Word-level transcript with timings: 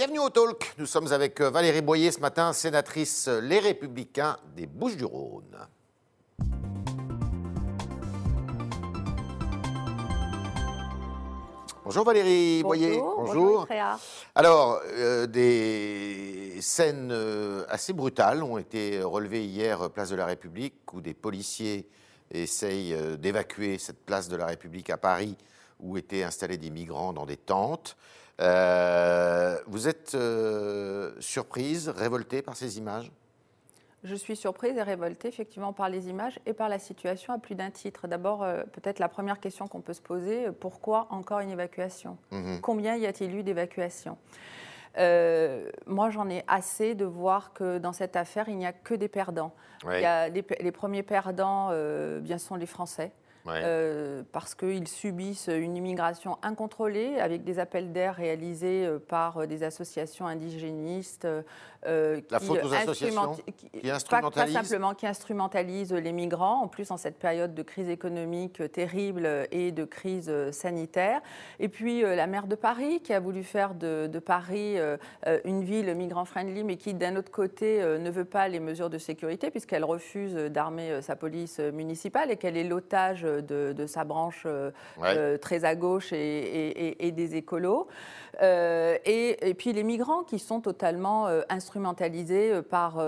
Bienvenue 0.00 0.20
au 0.20 0.30
Talk. 0.30 0.72
Nous 0.78 0.86
sommes 0.86 1.12
avec 1.12 1.42
euh, 1.42 1.50
Valérie 1.50 1.82
Boyer 1.82 2.10
ce 2.10 2.20
matin, 2.20 2.54
sénatrice 2.54 3.28
euh, 3.28 3.42
Les 3.42 3.58
Républicains 3.58 4.38
des 4.56 4.64
Bouches-du-Rhône. 4.64 5.58
Bonjour 11.84 12.02
Valérie 12.06 12.62
Boyer. 12.62 12.96
Bonjour. 12.98 13.68
Alors, 14.34 14.80
euh, 14.86 15.26
des 15.26 16.56
scènes 16.62 17.14
assez 17.68 17.92
brutales 17.92 18.42
ont 18.42 18.56
été 18.56 19.02
relevées 19.02 19.44
hier 19.44 19.90
place 19.90 20.08
de 20.08 20.16
la 20.16 20.24
République 20.24 20.90
où 20.94 21.02
des 21.02 21.12
policiers 21.12 21.86
essayent 22.30 22.96
d'évacuer 23.18 23.76
cette 23.76 24.02
place 24.06 24.30
de 24.30 24.36
la 24.36 24.46
République 24.46 24.88
à 24.88 24.96
Paris 24.96 25.36
où 25.78 25.98
étaient 25.98 26.22
installés 26.22 26.56
des 26.56 26.70
migrants 26.70 27.12
dans 27.12 27.26
des 27.26 27.36
tentes. 27.36 27.98
Euh, 28.40 29.58
vous 29.66 29.88
êtes 29.88 30.14
euh, 30.14 31.12
surprise, 31.20 31.88
révoltée 31.88 32.42
par 32.42 32.56
ces 32.56 32.78
images? 32.78 33.10
Je 34.02 34.14
suis 34.14 34.34
surprise 34.34 34.78
et 34.78 34.82
révoltée 34.82 35.28
effectivement 35.28 35.74
par 35.74 35.90
les 35.90 36.08
images 36.08 36.40
et 36.46 36.54
par 36.54 36.70
la 36.70 36.78
situation 36.78 37.34
à 37.34 37.38
plus 37.38 37.54
d'un 37.54 37.70
titre. 37.70 38.08
D'abord, 38.08 38.42
euh, 38.42 38.62
peut-être 38.72 38.98
la 38.98 39.10
première 39.10 39.40
question 39.40 39.68
qu'on 39.68 39.82
peut 39.82 39.92
se 39.92 40.00
poser, 40.00 40.50
pourquoi 40.58 41.06
encore 41.10 41.40
une 41.40 41.50
évacuation? 41.50 42.16
Mhm. 42.30 42.60
Combien 42.62 42.96
y 42.96 43.06
a-t-il 43.06 43.34
eu 43.34 43.42
d'évacuations? 43.42 44.16
Moi, 44.96 46.10
j'en 46.10 46.28
ai 46.28 46.42
assez 46.48 46.94
de 46.94 47.04
voir 47.04 47.52
que 47.52 47.78
dans 47.78 47.92
cette 47.92 48.16
affaire, 48.16 48.48
il 48.48 48.56
n'y 48.56 48.66
a 48.66 48.72
que 48.72 48.94
des 48.94 49.08
perdants. 49.08 49.54
Il 49.84 50.00
y 50.00 50.04
a 50.04 50.28
les, 50.28 50.42
premiers 50.72 51.04
perdants, 51.04 51.70
bien 52.20 52.38
sont 52.38 52.56
les 52.56 52.66
Français. 52.66 53.12
Euh, 53.46 54.22
parce 54.32 54.54
qu'ils 54.54 54.88
subissent 54.88 55.48
une 55.48 55.76
immigration 55.76 56.38
incontrôlée 56.42 57.18
avec 57.18 57.42
des 57.42 57.58
appels 57.58 57.92
d'air 57.92 58.14
réalisés 58.14 58.86
euh, 58.86 58.98
par 58.98 59.38
euh, 59.38 59.46
des 59.46 59.62
associations 59.62 60.26
indigénistes. 60.26 61.26
La 61.86 62.38
faute 62.38 62.62
aux 62.62 62.74
associations 62.74 63.36
qui, 63.56 63.90
instrumentalisent 63.90 64.54
pas, 64.54 64.62
simplement 64.62 64.94
qui 64.94 65.06
instrumentalisent 65.06 65.94
les 65.94 66.12
migrants, 66.12 66.60
en 66.62 66.68
plus 66.68 66.90
en 66.90 66.98
cette 66.98 67.18
période 67.18 67.54
de 67.54 67.62
crise 67.62 67.88
économique 67.88 68.60
terrible 68.70 69.48
et 69.50 69.72
de 69.72 69.84
crise 69.86 70.30
sanitaire. 70.50 71.22
Et 71.58 71.70
puis 71.70 72.02
la 72.02 72.26
maire 72.26 72.48
de 72.48 72.54
Paris 72.54 73.00
qui 73.00 73.14
a 73.14 73.20
voulu 73.20 73.42
faire 73.42 73.74
de, 73.74 74.08
de 74.08 74.18
Paris 74.18 74.76
une 75.46 75.64
ville 75.64 75.94
migrant-friendly, 75.94 76.64
mais 76.64 76.76
qui 76.76 76.92
d'un 76.92 77.16
autre 77.16 77.30
côté 77.30 77.78
ne 77.82 78.10
veut 78.10 78.26
pas 78.26 78.48
les 78.48 78.60
mesures 78.60 78.90
de 78.90 78.98
sécurité 78.98 79.50
puisqu'elle 79.50 79.84
refuse 79.84 80.34
d'armer 80.34 81.00
sa 81.00 81.16
police 81.16 81.60
municipale 81.60 82.30
et 82.30 82.36
qu'elle 82.36 82.58
est 82.58 82.64
l'otage 82.64 83.24
de, 83.40 83.86
sa 83.86 84.04
branche 84.04 84.42
euh, 84.46 84.70
euh, 85.02 85.38
très 85.38 85.64
à 85.64 85.74
gauche 85.74 86.12
et, 86.12 87.12
des 87.14 87.36
écolos. 87.36 87.88
Euh, 88.42 88.96
et, 89.04 89.54
puis 89.54 89.72
les 89.72 89.82
migrants 89.82 90.22
qui 90.22 90.38
sont 90.38 90.60
totalement 90.60 91.26
instrumentalisés 91.48 92.62
par, 92.62 93.02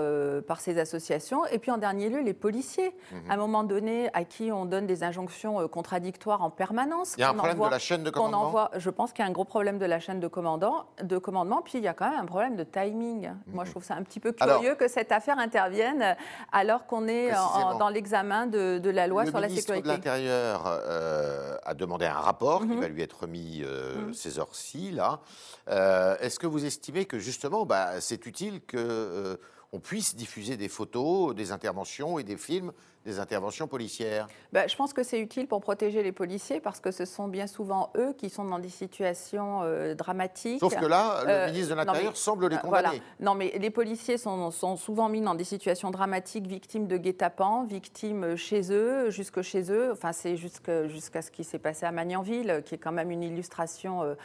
par 0.47 0.59
ces 0.59 0.79
associations. 0.79 1.45
Et 1.47 1.59
puis 1.59 1.71
en 1.71 1.77
dernier 1.77 2.09
lieu, 2.09 2.19
les 2.19 2.33
policiers, 2.33 2.93
mhm. 3.11 3.31
à 3.31 3.33
un 3.33 3.37
moment 3.37 3.63
donné, 3.63 4.09
à 4.13 4.23
qui 4.23 4.51
on 4.51 4.65
donne 4.65 4.87
des 4.87 5.03
injonctions 5.03 5.67
contradictoires 5.67 6.41
en 6.41 6.49
permanence. 6.49 7.15
Il 7.17 7.21
y 7.21 7.23
a 7.23 7.29
un 7.29 7.33
problème 7.33 7.59
de 7.59 7.69
la 7.69 7.79
chaîne 7.79 8.03
de 8.03 8.09
commandement 8.09 8.43
envoie, 8.43 8.71
Je 8.77 8.89
pense 8.89 9.13
qu'il 9.13 9.23
y 9.23 9.27
a 9.27 9.29
un 9.29 9.33
gros 9.33 9.45
problème 9.45 9.77
de 9.77 9.85
la 9.85 9.99
chaîne 9.99 10.19
de, 10.19 10.27
commandant, 10.27 10.85
de 11.01 11.17
commandement. 11.17 11.61
Puis 11.61 11.77
il 11.77 11.83
y 11.83 11.87
a 11.87 11.93
quand 11.93 12.09
même 12.09 12.19
un 12.19 12.25
problème 12.25 12.55
de 12.55 12.63
timing. 12.63 13.31
Moi, 13.47 13.63
je 13.63 13.69
mhm. 13.69 13.73
trouve 13.73 13.83
ça 13.83 13.95
un 13.95 14.03
petit 14.03 14.19
peu 14.19 14.31
curieux 14.31 14.75
que 14.75 14.87
cette 14.87 15.11
affaire 15.11 15.39
intervienne 15.39 16.15
alors 16.51 16.85
qu'on 16.85 17.07
est 17.07 17.31
dans 17.79 17.89
l'examen 17.89 18.47
de, 18.47 18.89
la 18.89 19.07
loi 19.07 19.25
sur 19.25 19.39
la 19.39 19.49
sécurité. 19.49 19.89
Euh, 20.19 21.57
a 21.63 21.73
demandé 21.73 22.05
un 22.05 22.13
rapport 22.13 22.61
qui 22.61 22.67
mhm. 22.67 22.81
va 22.81 22.87
lui 22.87 23.01
être 23.01 23.21
remis 23.21 23.61
euh, 23.63 24.07
mhm. 24.07 24.13
ces 24.13 24.39
heures-ci. 24.39 24.91
Là, 24.91 25.21
euh, 25.69 26.15
est-ce 26.19 26.39
que 26.39 26.47
vous 26.47 26.65
estimez 26.65 27.05
que 27.05 27.19
justement, 27.19 27.65
bah, 27.65 28.01
c'est 28.01 28.25
utile 28.25 28.61
que 28.61 29.39
on 29.71 29.79
puisse 29.79 30.15
diffuser 30.15 30.55
des 30.55 30.69
photos, 30.69 31.33
des 31.33 31.51
interventions 31.51 32.19
et 32.19 32.23
des 32.23 32.37
films 32.37 32.71
des 33.05 33.19
interventions 33.19 33.67
policières 33.67 34.27
bah, 34.51 34.67
Je 34.67 34.75
pense 34.75 34.93
que 34.93 35.03
c'est 35.03 35.19
utile 35.19 35.47
pour 35.47 35.61
protéger 35.61 36.03
les 36.03 36.11
policiers 36.11 36.59
parce 36.59 36.79
que 36.79 36.91
ce 36.91 37.05
sont 37.05 37.27
bien 37.27 37.47
souvent 37.47 37.91
eux 37.97 38.13
qui 38.17 38.29
sont 38.29 38.45
dans 38.45 38.59
des 38.59 38.69
situations 38.69 39.61
euh, 39.63 39.93
dramatiques. 39.93 40.59
Sauf 40.59 40.75
que 40.75 40.85
là, 40.85 41.23
le 41.25 41.29
euh, 41.29 41.47
ministre 41.47 41.71
de 41.71 41.75
l'Intérieur 41.75 42.15
semble 42.15 42.47
les 42.47 42.55
euh, 42.55 42.59
condamner. 42.59 43.01
Non, 43.19 43.35
mais 43.35 43.53
les 43.59 43.69
policiers 43.69 44.17
sont, 44.17 44.51
sont, 44.51 44.77
souvent 44.77 45.09
mis 45.09 45.21
dans 45.21 45.35
des 45.35 45.43
situations 45.43 45.91
dramatiques, 45.91 46.47
victimes 46.47 46.87
de 46.87 46.97
guet-apens, 46.97 47.65
victimes 47.65 48.35
chez 48.35 48.71
eux, 48.71 49.09
jusque 49.09 49.41
chez 49.41 49.71
eux. 49.71 49.91
Enfin, 49.91 50.13
c'est 50.13 50.37
jusqu'à 50.37 51.21
ce 51.21 51.31
qui 51.31 51.43
s'est 51.43 51.59
passé 51.59 51.85
à 51.85 51.91
Magnanville, 51.91 52.61
qui 52.65 52.75
est 52.75 52.79
quand 52.79 52.91
même 52.91 53.11
une 53.11 53.23
illustration 53.23 54.15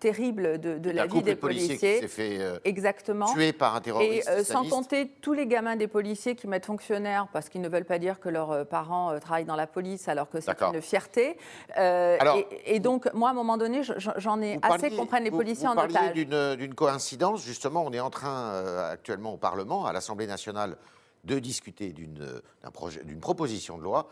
terrible 0.00 0.58
de, 0.58 0.78
de 0.78 0.90
la 0.90 1.06
vie 1.06 1.22
des 1.22 1.36
policiers. 1.36 1.76
policiers. 1.76 1.94
Qui 1.94 2.00
s'est 2.00 2.08
fait 2.08 2.60
Exactement. 2.64 3.32
tuer 3.32 3.52
par 3.52 3.76
un 3.76 3.80
terroriste. 3.80 4.30
Et 4.30 4.44
sans 4.44 4.68
compter 4.68 5.10
tous 5.20 5.32
les 5.32 5.46
gamins 5.46 5.76
des 5.76 5.88
policiers 5.88 6.34
qui 6.34 6.48
mettent 6.48 6.66
fonctionnaires 6.66 7.28
parce 7.32 7.48
qu'ils 7.48 7.60
ne 7.60 7.68
veulent 7.68 7.84
pas 7.84 7.98
dire 7.98 8.15
que 8.20 8.28
leurs 8.28 8.50
euh, 8.50 8.64
parents 8.64 9.10
euh, 9.10 9.18
travaillent 9.18 9.44
dans 9.44 9.56
la 9.56 9.66
police 9.66 10.08
alors 10.08 10.28
que 10.28 10.40
c'est 10.40 10.60
une 10.62 10.82
fierté. 10.82 11.36
Euh, 11.76 12.18
et, 12.64 12.80
donc, 12.80 13.12
moi, 13.14 13.28
à 13.28 13.32
un 13.32 13.34
moment 13.34 13.56
donné, 13.56 13.82
j'en 13.82 14.40
ai 14.40 14.58
assez 14.62 14.90
qu'on 14.90 15.06
prenne 15.06 15.24
les 15.24 15.30
policiers 15.30 15.68
en 15.68 15.76
otage. 15.76 16.12
d'une 16.14 16.74
coïncidence, 16.74 17.42
justement, 17.42 17.84
on 17.84 17.92
est 17.92 18.00
en 18.00 18.10
train 18.10 18.86
actuellement 18.90 19.34
au 19.34 19.36
Parlement, 19.36 19.86
à 19.86 19.92
l'Assemblée 19.92 20.26
nationale, 20.26 20.76
de 21.24 21.38
discuter 21.38 21.92
d'une 21.92 22.40
proposition 23.20 23.78
de 23.78 23.82
loi 23.82 24.08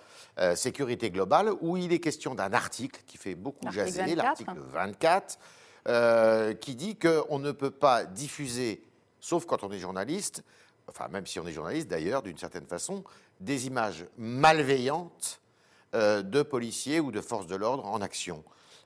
sécurité 0.56 1.10
globale 1.10 1.50
où 1.60 1.76
il 1.76 1.92
est 1.92 2.00
question 2.00 2.34
d'un 2.34 2.52
article 2.52 3.00
qui 3.06 3.18
fait 3.18 3.36
beaucoup 3.36 3.70
jaser, 3.70 4.16
l'article 4.16 4.58
24, 4.72 6.58
qui 6.60 6.74
dit 6.74 6.96
qu'on 6.96 7.38
ne 7.38 7.52
peut 7.52 7.70
pas 7.70 8.04
diffuser, 8.04 8.82
sauf 9.20 9.46
quand 9.46 9.62
on 9.62 9.70
est 9.70 9.78
journaliste, 9.78 10.42
enfin 10.88 11.08
même 11.08 11.26
si 11.26 11.38
on 11.40 11.46
est 11.46 11.52
journaliste 11.52 11.88
d'ailleurs, 11.88 12.22
d'une 12.22 12.38
certaine 12.38 12.66
façon, 12.66 13.04
des 13.40 13.66
images 13.66 14.06
malveillantes 14.16 15.40
euh, 15.94 16.22
de 16.22 16.42
policiers 16.42 16.98
ou 16.98 17.12
de 17.12 17.20
forces 17.20 17.46
de 17.46 17.56
l'ordre 17.56 17.86
en 17.86 18.00
action. 18.00 18.42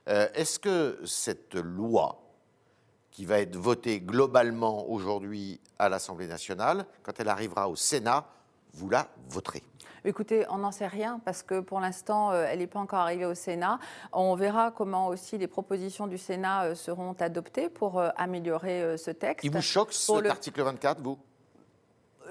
Euh, 0.07 0.27
est-ce 0.35 0.59
que 0.59 0.99
cette 1.05 1.55
loi, 1.55 2.21
qui 3.09 3.25
va 3.25 3.39
être 3.39 3.55
votée 3.55 3.99
globalement 3.99 4.87
aujourd'hui 4.87 5.59
à 5.79 5.89
l'Assemblée 5.89 6.27
nationale, 6.27 6.85
quand 7.01 7.19
elle 7.19 7.29
arrivera 7.29 7.67
au 7.67 7.75
Sénat, 7.75 8.25
vous 8.73 8.89
la 8.89 9.07
voterez? 9.27 9.63
Écoutez, 10.05 10.45
on 10.49 10.59
n'en 10.59 10.71
sait 10.71 10.87
rien 10.87 11.19
parce 11.25 11.41
que 11.41 11.59
pour 11.59 11.79
l'instant, 11.79 12.31
euh, 12.31 12.45
elle 12.47 12.59
n'est 12.59 12.67
pas 12.67 12.79
encore 12.79 12.99
arrivée 12.99 13.25
au 13.25 13.33
Sénat. 13.33 13.79
On 14.13 14.35
verra 14.35 14.71
comment 14.71 15.07
aussi 15.07 15.37
les 15.37 15.47
propositions 15.47 16.05
du 16.05 16.17
Sénat 16.19 16.75
seront 16.75 17.13
adoptées 17.13 17.69
pour 17.69 18.01
améliorer 18.15 18.97
ce 18.97 19.11
texte. 19.11 19.43
Il 19.43 19.51
vous 19.51 19.61
choque 19.61 19.91
cet 19.93 20.27
article 20.27 20.61
24, 20.61 21.01
vous? 21.01 21.17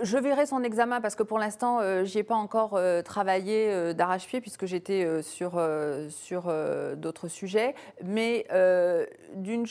Je 0.02 0.18
verrai 0.18 0.46
son 0.46 0.62
examen 0.62 1.00
parce 1.00 1.14
que 1.14 1.22
pour 1.22 1.38
l'instant, 1.38 1.80
euh, 1.80 2.04
j'y 2.04 2.18
ai 2.18 2.22
pas 2.22 2.34
encore 2.34 2.74
euh, 2.74 3.02
travaillé 3.02 3.70
euh, 3.70 3.92
d'arrache-pied 3.92 4.40
puisque 4.40 4.66
j'étais 4.66 5.22
sur, 5.22 5.60
sur 6.10 6.52
d'autres 6.96 7.28
sujets. 7.28 7.74
Mais 8.04 8.46
d'une, 9.34 9.66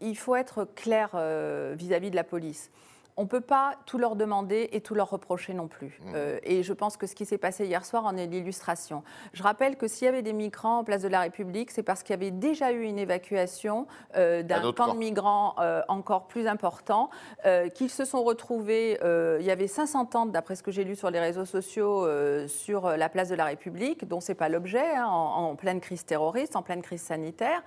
il 0.00 0.16
faut 0.16 0.36
être 0.36 0.66
clair 0.74 1.10
vis-à-vis 1.74 2.08
-vis 2.08 2.10
de 2.10 2.16
la 2.16 2.24
police 2.24 2.70
on 3.18 3.22
ne 3.22 3.28
peut 3.28 3.40
pas 3.40 3.74
tout 3.84 3.98
leur 3.98 4.14
demander 4.14 4.68
et 4.70 4.80
tout 4.80 4.94
leur 4.94 5.10
reprocher 5.10 5.52
non 5.52 5.66
plus. 5.66 5.98
Mmh. 6.00 6.12
Euh, 6.14 6.38
et 6.44 6.62
je 6.62 6.72
pense 6.72 6.96
que 6.96 7.08
ce 7.08 7.16
qui 7.16 7.26
s'est 7.26 7.36
passé 7.36 7.66
hier 7.66 7.84
soir 7.84 8.06
en 8.06 8.16
est 8.16 8.26
l'illustration. 8.26 9.02
Je 9.32 9.42
rappelle 9.42 9.76
que 9.76 9.88
s'il 9.88 10.06
y 10.06 10.08
avait 10.08 10.22
des 10.22 10.32
migrants 10.32 10.78
en 10.78 10.84
place 10.84 11.02
de 11.02 11.08
la 11.08 11.20
République, 11.20 11.72
c'est 11.72 11.82
parce 11.82 12.04
qu'il 12.04 12.14
y 12.14 12.18
avait 12.18 12.30
déjà 12.30 12.70
eu 12.70 12.82
une 12.82 12.98
évacuation 12.98 13.88
euh, 14.16 14.44
d'un 14.44 14.72
camp, 14.72 14.94
de 14.94 14.98
migrants 14.98 15.56
euh, 15.58 15.82
encore 15.88 16.28
plus 16.28 16.46
important, 16.46 17.10
qu'ils 17.74 17.90
se 17.90 18.04
sont 18.04 18.22
retrouvés, 18.22 18.98
il 19.02 19.44
y 19.44 19.50
avait 19.50 19.66
500 19.66 20.06
tentes, 20.06 20.30
d'après 20.30 20.54
ce 20.54 20.62
que 20.62 20.70
j'ai 20.70 20.84
lu 20.84 20.94
sur 20.94 21.10
les 21.10 21.18
réseaux 21.18 21.44
sociaux, 21.44 22.06
sur 22.46 22.88
la 22.90 23.08
place 23.08 23.28
de 23.28 23.34
la 23.34 23.46
République, 23.46 24.06
dont 24.06 24.20
ce 24.20 24.30
n'est 24.30 24.36
pas 24.36 24.48
l'objet, 24.48 24.94
hein, 24.94 25.06
en, 25.06 25.56
pleine 25.56 25.80
crise 25.80 26.04
terroriste, 26.04 26.54
en 26.54 26.62
pleine 26.62 26.82
crise 26.82 27.02
sanitaire. 27.02 27.62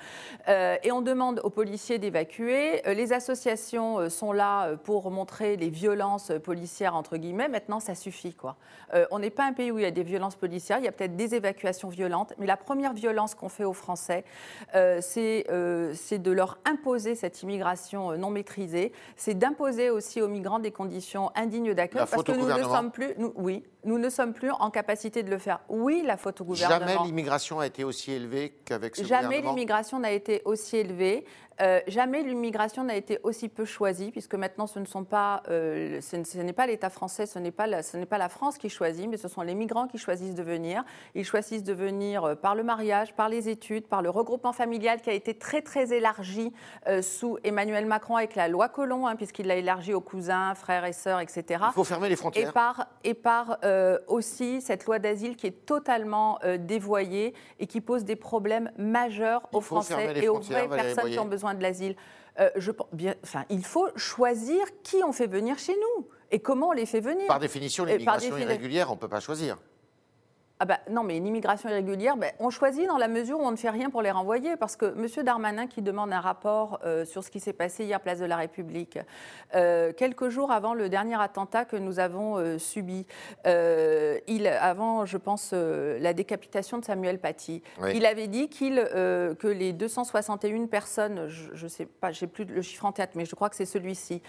et 0.47 0.91
on 0.91 1.01
demande 1.01 1.41
aux 1.44 1.50
policiers 1.50 2.00
d'évacuer. 2.00 2.81
Les 2.85 3.12
associations 3.12 4.09
sont 4.09 4.31
là 4.31 4.75
pour 4.77 5.09
montrer 5.12 5.40
les 5.41 5.69
violences 5.69 6.31
policières, 6.43 6.95
entre 6.95 7.17
guillemets, 7.17 7.49
maintenant 7.49 7.79
ça 7.79 7.95
suffit. 7.95 8.33
Quoi. 8.33 8.55
Euh, 8.93 9.05
on 9.11 9.19
n'est 9.19 9.29
pas 9.29 9.45
un 9.45 9.53
pays 9.53 9.71
où 9.71 9.79
il 9.79 9.83
y 9.83 9.88
a 9.88 9.91
des 9.91 10.03
violences 10.03 10.35
policières, 10.35 10.79
il 10.79 10.85
y 10.85 10.88
a 10.88 10.91
peut-être 10.91 11.15
des 11.15 11.35
évacuations 11.35 11.89
violentes, 11.89 12.33
mais 12.38 12.45
la 12.45 12.57
première 12.57 12.93
violence 12.93 13.35
qu'on 13.35 13.49
fait 13.49 13.63
aux 13.63 13.73
Français, 13.73 14.23
euh, 14.75 15.01
euh, 15.17 15.93
c'est 15.95 16.19
de 16.19 16.31
leur 16.31 16.57
imposer 16.65 17.15
cette 17.15 17.41
immigration 17.43 18.17
non 18.17 18.29
maîtrisée, 18.29 18.91
c'est 19.15 19.38
d'imposer 19.38 19.89
aussi 19.89 20.21
aux 20.21 20.27
migrants 20.27 20.59
des 20.59 20.71
conditions 20.71 21.31
indignes 21.35 21.73
d'accueil, 21.73 22.05
parce 22.09 22.23
que 22.23 22.31
nous 22.31 22.47
ne 22.47 22.63
sommes 22.63 22.91
plus, 22.91 23.15
oui, 23.35 23.63
nous 23.83 23.97
ne 23.97 24.09
sommes 24.09 24.33
plus 24.33 24.51
en 24.51 24.69
capacité 24.69 25.23
de 25.23 25.29
le 25.29 25.38
faire. 25.38 25.59
Oui, 25.69 26.03
la 26.05 26.17
faute 26.17 26.41
au 26.41 26.45
gouvernement. 26.45 26.88
Jamais 26.88 27.05
l'immigration 27.05 27.59
a 27.59 27.65
été 27.65 27.83
aussi 27.83 28.11
élevée 28.11 28.53
qu'avec 28.65 28.95
ce 28.95 29.03
Jamais 29.03 29.41
l'immigration 29.41 29.99
n'a 29.99 30.11
été 30.11 30.41
aussi 30.45 30.77
élevée. 30.77 31.25
Euh, 31.59 31.80
jamais 31.88 32.24
l'immigration 32.24 32.83
n'a 32.83 32.95
été 32.95 33.19
aussi 33.24 33.50
peu 33.50 33.65
choisie, 33.65 34.12
puisque 34.12 34.36
maintenant 34.36 34.68
ce 34.68 34.80
ne 34.80 34.86
sont 34.86 35.03
pas, 35.03 35.44
euh, 35.50 36.00
ce 36.01 36.38
n'est 36.39 36.53
pas 36.53 36.65
l'État 36.65 36.89
français, 36.89 37.25
ce 37.25 37.39
n'est 37.39 37.51
pas, 37.51 37.68
la, 37.68 37.83
ce 37.83 37.98
n'est 37.98 38.06
pas 38.06 38.18
la 38.18 38.30
France 38.30 38.57
qui 38.57 38.69
choisit, 38.69 39.07
mais 39.07 39.18
ce 39.18 39.27
sont 39.27 39.42
les 39.42 39.53
migrants 39.53 39.88
qui 39.88 39.98
choisissent 39.98 40.36
de 40.36 40.44
venir. 40.44 40.83
Ils 41.13 41.25
choisissent 41.25 41.63
de 41.63 41.74
venir 41.74 42.24
euh, 42.24 42.36
par 42.36 42.56
le 42.56 42.63
mariage, 42.63 43.13
par 43.13 43.30
les 43.30 43.50
études, 43.50 43.88
par 43.88 44.01
le 44.01 44.09
regroupement 44.09 44.53
familial 44.53 45.01
qui 45.01 45.09
a 45.09 45.13
été 45.13 45.33
très 45.33 45.62
très 45.62 45.94
élargi 45.94 46.53
sous 47.01 47.38
Emmanuel 47.44 47.86
Macron 47.86 48.15
avec 48.15 48.36
la 48.36 48.48
loi 48.48 48.69
Colomb, 48.69 49.07
hein, 49.07 49.15
puisqu'il 49.15 49.48
l'a 49.48 49.56
élargi 49.56 49.94
aux 49.94 50.01
cousins, 50.01 50.53
frères 50.56 50.86
et 50.86 50.94
sœurs, 50.94 51.19
etc. 51.19 51.63
Il 51.68 51.74
faut 51.74 51.83
fermer 51.83 52.09
les 52.09 52.15
frontières. 52.15 52.50
Et 52.50 52.51
par, 52.51 52.88
et 53.03 53.13
par 53.13 53.57
aussi 54.07 54.62
cette 54.62 54.86
loi 54.86 55.00
d'asile 55.00 55.36
qui 55.36 55.48
est 55.48 55.65
totalement 55.65 56.39
dévoyée 56.59 57.33
et 57.59 57.68
qui 57.68 57.81
pose 57.81 58.03
des 58.03 58.15
problèmes 58.15 58.71
majeurs 58.77 59.48
aux 59.53 59.62
Français 59.62 60.13
et 60.15 60.30
aux 60.30 60.39
vraies 60.39 60.68
personnes 60.68 61.12
qui 61.12 61.19
ont 61.19 61.25
besoin 61.25 61.40
de 61.53 61.61
l'asile. 61.61 61.95
Euh, 62.39 62.49
je, 62.55 62.71
bien, 62.93 63.15
enfin, 63.23 63.45
il 63.49 63.63
faut 63.65 63.89
choisir 63.97 64.63
qui 64.83 64.97
on 65.03 65.11
fait 65.11 65.27
venir 65.27 65.57
chez 65.59 65.73
nous 65.73 66.07
et 66.31 66.39
comment 66.39 66.69
on 66.69 66.71
les 66.71 66.85
fait 66.85 67.01
venir. 67.01 67.27
Par 67.27 67.39
définition, 67.39 67.83
l'immigration 67.83 68.38
irrégulière, 68.38 68.89
on 68.89 68.95
ne 68.95 68.99
peut 68.99 69.09
pas 69.09 69.19
choisir. 69.19 69.57
Ah 70.63 70.66
bah, 70.66 70.80
non, 70.92 71.02
mais 71.02 71.18
une 71.18 71.25
immigration 71.25 71.69
irrégulière, 71.69 72.18
ben, 72.18 72.31
on 72.38 72.52
choisit 72.52 72.88
dans 72.88 73.00
la 73.00 73.08
mesure 73.08 73.40
où 73.40 73.44
on 73.44 73.50
ne 73.50 73.56
fait 73.56 73.72
rien 73.72 73.90
pour 73.90 74.04
les 74.04 74.12
renvoyer. 74.12 74.58
Parce 74.58 74.75
que 74.75 74.86
M. 74.86 75.25
Darmanin, 75.25 75.66
qui 75.66 75.81
demande 75.81 76.13
un 76.13 76.19
rapport 76.19 76.80
euh, 76.86 77.04
sur 77.04 77.24
ce 77.24 77.31
qui 77.31 77.40
s'est 77.40 77.52
passé 77.52 77.84
hier, 77.84 78.00
place 78.00 78.19
de 78.19 78.25
la 78.25 78.36
République, 78.38 79.00
euh, 79.56 79.92
quelques 79.92 80.30
jours 80.30 80.52
avant 80.52 80.75
le 80.75 80.88
dernier 80.88 81.19
attentat 81.19 81.66
que 81.66 81.78
nous 81.78 81.98
avons 81.98 82.38
euh, 82.38 82.60
subi, 82.60 83.08
il, 83.48 84.46
avant, 84.46 85.08
je 85.08 85.18
pense, 85.18 85.52
la 85.54 86.13
décapitation 86.13 86.78
de 86.78 86.86
Samuel 86.86 87.18
Paty, 87.18 87.63
il 87.96 88.06
avait 88.06 88.28
dit 88.28 88.48
qu'il, 88.48 88.75
que 88.75 89.48
les 89.48 89.74
261 89.74 90.68
personnes, 90.68 91.28
je 91.28 91.63
ne 91.63 91.69
sais 91.69 91.86
pas, 91.88 92.12
j'ai 92.12 92.28
plus 92.28 92.46
le 92.46 92.62
chiffre 92.62 92.86
en 92.86 92.92
tête, 92.92 93.12
mais 93.16 93.25
je 93.25 93.34
crois 93.34 93.50
que 93.50 93.56
c'est 93.56 93.66
celui-ci, 93.66 94.22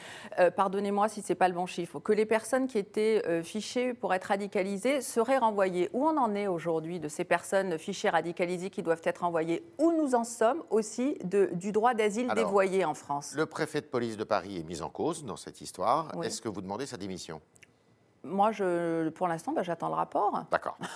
pardonnez-moi 0.56 1.08
si 1.08 1.20
ce 1.20 1.32
n'est 1.32 1.36
pas 1.36 1.48
le 1.48 1.54
bon 1.54 1.66
chiffre, 1.66 1.98
que 2.00 2.12
les 2.12 2.26
personnes 2.26 2.66
qui 2.66 2.78
étaient 2.78 3.42
fichées 3.42 3.92
pour 3.92 4.14
être 4.14 4.24
radicalisées 4.24 5.02
seraient 5.02 5.38
renvoyées. 5.38 5.90
En 6.22 6.34
est 6.34 6.46
aujourd'hui 6.46 7.00
de 7.00 7.08
ces 7.08 7.24
personnes 7.24 7.78
fichées 7.78 8.08
radicalisées 8.08 8.70
qui 8.70 8.82
doivent 8.82 9.02
être 9.04 9.24
envoyées 9.24 9.64
Où 9.78 9.92
nous 9.92 10.14
en 10.14 10.24
sommes 10.24 10.62
aussi 10.70 11.18
de, 11.24 11.50
du 11.52 11.72
droit 11.72 11.94
d'asile 11.94 12.28
dévoyé 12.34 12.84
en 12.84 12.94
France? 12.94 13.34
Le 13.34 13.46
préfet 13.46 13.80
de 13.80 13.86
police 13.86 14.16
de 14.16 14.24
Paris 14.24 14.58
est 14.58 14.62
mis 14.62 14.82
en 14.82 14.88
cause 14.88 15.24
dans 15.24 15.36
cette 15.36 15.60
histoire. 15.60 16.12
Est-ce 16.22 16.40
que 16.40 16.48
vous 16.48 16.62
demandez 16.62 16.86
sa 16.86 16.96
démission? 16.96 17.40
Moi, 18.24 18.52
je, 18.52 19.08
pour 19.10 19.26
l'instant, 19.26 19.52
bah, 19.52 19.62
j'attends 19.64 19.88
le 19.88 19.94
rapport. 19.94 20.44
D'accord. 20.50 20.78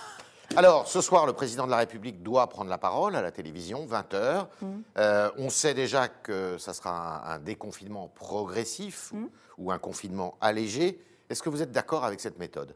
Alors, 0.55 0.87
ce 0.87 1.01
soir, 1.01 1.25
le 1.25 1.33
président 1.33 1.65
de 1.65 1.71
la 1.71 1.77
République 1.77 2.23
doit 2.23 2.47
prendre 2.47 2.69
la 2.69 2.77
parole 2.77 3.17
à 3.17 3.21
la 3.21 3.31
télévision, 3.31 3.85
20h. 3.85 4.47
Mmh. 4.61 4.65
Euh, 4.97 5.29
on 5.37 5.49
sait 5.49 5.73
déjà 5.73 6.07
que 6.07 6.57
ça 6.57 6.73
sera 6.73 7.33
un, 7.33 7.39
déconfinement 7.39 8.07
progressif 8.15 9.11
mmh. 9.11 9.25
ou 9.57 9.71
un 9.71 9.77
confinement 9.77 10.37
allégé. 10.39 11.03
Est-ce 11.29 11.43
que 11.43 11.49
vous 11.49 11.61
êtes 11.61 11.73
d'accord 11.73 12.05
avec 12.05 12.21
cette 12.21 12.39
méthode? 12.39 12.73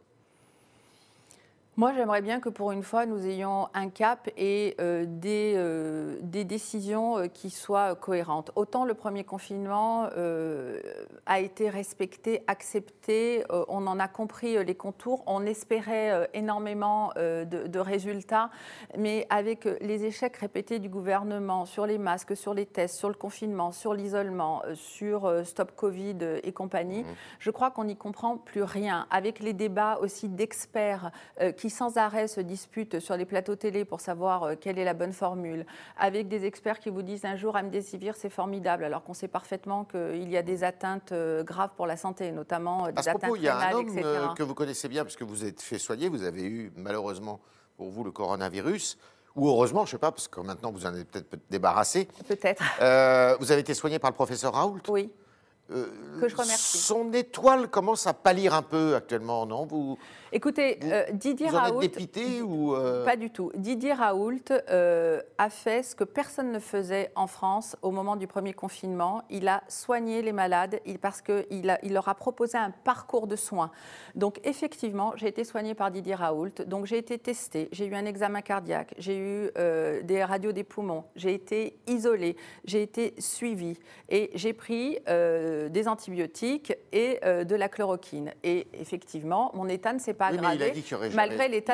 Moi, 1.77 1.94
j'aimerais 1.95 2.21
bien 2.21 2.41
que 2.41 2.50
pour 2.50 2.73
une 2.73 2.83
fois, 2.83 3.06
nous 3.06 3.25
ayons 3.25 3.69
un 3.73 3.89
cap 3.89 4.29
et 4.35 4.75
euh, 4.81 5.06
des, 5.07 5.53
euh, 5.56 6.18
des, 6.21 6.44
décisions 6.44 7.18
euh, 7.18 7.27
qui 7.27 7.50
soient 7.50 7.95
cohérentes. 7.95 8.51
Autant 8.56 8.83
le 8.83 8.94
premier 8.94 9.23
confinement 9.23 10.09
a 11.25 11.39
été 11.39 11.69
respecté, 11.69 12.44
accepté, 12.47 13.44
on 13.50 13.88
en 13.88 14.00
a 14.00 14.07
compris 14.07 14.63
les 14.63 14.75
contours, 14.75 15.23
on 15.25 15.45
espérait 15.45 16.29
énormément 16.33 17.12
de, 17.15 17.68
de, 17.68 17.79
résultats, 17.79 18.50
mais 18.97 19.25
avec 19.29 19.65
les 19.81 20.06
échecs 20.06 20.38
répétés 20.38 20.79
du 20.79 20.89
gouvernement 20.89 21.65
sur 21.65 21.85
les 21.85 21.97
masques, 21.97 22.35
sur 22.35 22.53
les 22.53 22.65
tests, 22.65 22.95
sur 22.95 23.09
le 23.09 23.15
confinement, 23.15 23.71
sur 23.71 23.94
l'isolement, 23.94 24.62
sur 24.74 25.45
Stop 25.45 25.74
Covid 25.75 26.17
et 26.44 26.51
compagnie, 26.51 27.03
mmh. 27.03 27.15
je 27.39 27.51
crois 27.51 27.71
qu'on 27.71 27.85
n'y 27.85 27.97
comprend 27.97 28.38
plus 28.38 28.63
rien. 28.63 29.07
Avec 29.09 29.39
les 29.39 29.53
débats 29.53 29.97
aussi 30.01 30.27
d'experts 30.27 31.12
qui 31.57 31.70
sans 31.71 31.97
arrêt 31.97 32.27
se 32.27 32.39
disputent 32.39 33.00
sur 33.00 33.18
les 33.18 33.25
plateaux 33.25 33.56
télé 33.56 33.85
pour 33.85 34.00
savoir 34.00 34.44
euh, 34.44 34.56
quelle 34.59 34.77
est 34.77 34.83
la 34.83 34.94
bonne 34.94 35.13
formule, 35.13 35.65
avec 35.97 36.27
des 36.27 36.45
experts 36.45 36.79
qui 36.79 36.89
vous 36.89 37.01
disent 37.01 37.25
un 37.25 37.35
jour 37.35 37.56
Amdesivir 37.56 38.15
c'est 38.15 38.29
formidable, 38.29 38.83
alors 38.83 39.03
qu'on 39.03 39.13
sait 39.13 39.27
parfaitement 39.27 39.85
qu'il 39.85 40.29
y 40.29 40.38
a 40.38 40.44
des 40.44 40.63
atteintes 40.63 41.12
euh, 41.12 41.44
graves 41.44 41.71
pour 41.75 41.88
la 41.88 41.97
santé, 41.97 42.31
notamment 42.31 42.85
euh, 42.85 42.91
des 42.91 43.00
à 43.00 43.03
ce 43.03 43.09
propos, 43.09 43.35
il 43.35 43.44
y 43.44 43.47
a 43.47 43.57
un 43.57 43.73
homme 43.73 44.35
que 44.35 44.44
vous 44.44 44.53
connaissez 44.53 44.88
bien, 44.88 45.03
puisque 45.03 45.23
vous 45.23 45.45
êtes 45.45 45.62
fait 45.62 45.79
soigner, 45.79 46.09
vous 46.09 46.23
avez 46.23 46.44
eu 46.44 46.71
malheureusement 46.75 47.39
pour 47.77 47.89
vous 47.89 48.03
le 48.03 48.12
coronavirus. 48.12 48.97
Ou 49.38 49.47
heureusement, 49.47 49.85
je 49.85 49.91
ne 49.91 49.91
sais 49.91 49.97
pas, 49.97 50.12
parce 50.12 50.27
que 50.27 50.41
maintenant 50.41 50.71
vous 50.71 50.85
en 50.85 50.94
êtes 50.94 51.09
peut-être 51.09 51.39
débarrassé. 51.50 52.09
Peut-être. 52.27 52.62
vous 53.39 53.51
avez 53.51 53.62
été 53.62 53.74
soigné 53.74 53.97
par 53.97 54.12
le 54.12 54.15
professeur 54.15 54.53
Raoult? 54.53 54.81
Oui. 54.89 55.09
Que 56.19 56.27
je 56.27 56.35
remercie. 56.35 56.77
Son 56.77 57.12
étoile 57.13 57.69
commence 57.69 58.07
à 58.07 58.13
pâlir 58.13 58.53
un 58.53 58.62
peu 58.62 58.95
actuellement, 58.95 59.45
non? 59.45 59.65
Vous... 59.65 59.97
Écoutez, 60.33 60.79
euh, 60.83 61.03
Didier 61.12 61.50
vous 61.50 61.57
Raoult. 61.57 61.81
dépité 61.81 62.41
ou 62.41 62.73
euh, 62.73 63.03
Pas 63.03 63.18
du 63.18 63.31
tout. 63.31 63.51
Didier 63.53 63.91
Raoult 63.91 64.39
euh, 64.51 65.21
a 65.38 65.50
fait 65.50 65.83
ce 65.83 65.94
que 65.94 66.06
personne 66.06 66.53
ne 66.53 66.59
faisait 66.59 67.12
en 67.15 67.27
France 67.27 67.75
au 67.81 67.91
moment 67.91 68.15
du 68.15 68.27
premier 68.27 68.53
confinement. 68.53 69.23
Il 69.29 69.50
a 69.50 69.62
soigné 69.68 70.21
les 70.21 70.31
malades 70.31 70.79
parce 71.01 71.21
qu'il 71.21 71.77
il 71.83 71.94
leur 71.94 72.07
a 72.07 72.15
proposé 72.15 72.57
un 72.57 72.71
parcours 72.71 73.27
de 73.27 73.35
soins. 73.35 73.71
Donc, 74.15 74.39
effectivement, 74.45 75.12
j'ai 75.17 75.27
été 75.27 75.44
soignée 75.44 75.74
par 75.74 75.91
Didier 75.91 76.15
Raoult. 76.15 76.63
Donc, 76.65 76.85
j'ai 76.85 76.97
été 76.97 77.17
testée. 77.17 77.67
J'ai 77.74 77.85
eu 77.88 77.95
un 77.95 78.06
examen 78.06 78.41
cardiaque. 78.41 78.94
J'ai 78.97 79.17
eu 79.17 79.51
des 80.03 80.24
radios 80.24 80.53
des 80.53 80.63
poumons. 80.63 81.03
J'ai 81.15 81.33
été 81.33 81.77
isolée. 81.88 82.38
J'ai 82.63 82.83
été 82.83 83.15
suivie. 83.17 83.77
Et 84.07 84.31
j'ai 84.35 84.53
pris 84.53 84.97
des 85.69 85.88
antibiotiques 85.88 86.74
et 86.92 87.19
de 87.24 87.56
la 87.56 87.69
chloroquine. 87.69 88.34
Et 88.44 88.68
effectivement, 88.74 89.52
mon 89.54 89.68
état 89.68 89.94
ne 89.94 90.00
s'est 90.00 90.13
pas 90.13 90.31
oui, 90.31 90.38
il 90.56 90.63
a 90.63 90.69
dit 90.69 90.81
qu'il 90.81 90.98
n'y 90.98 91.04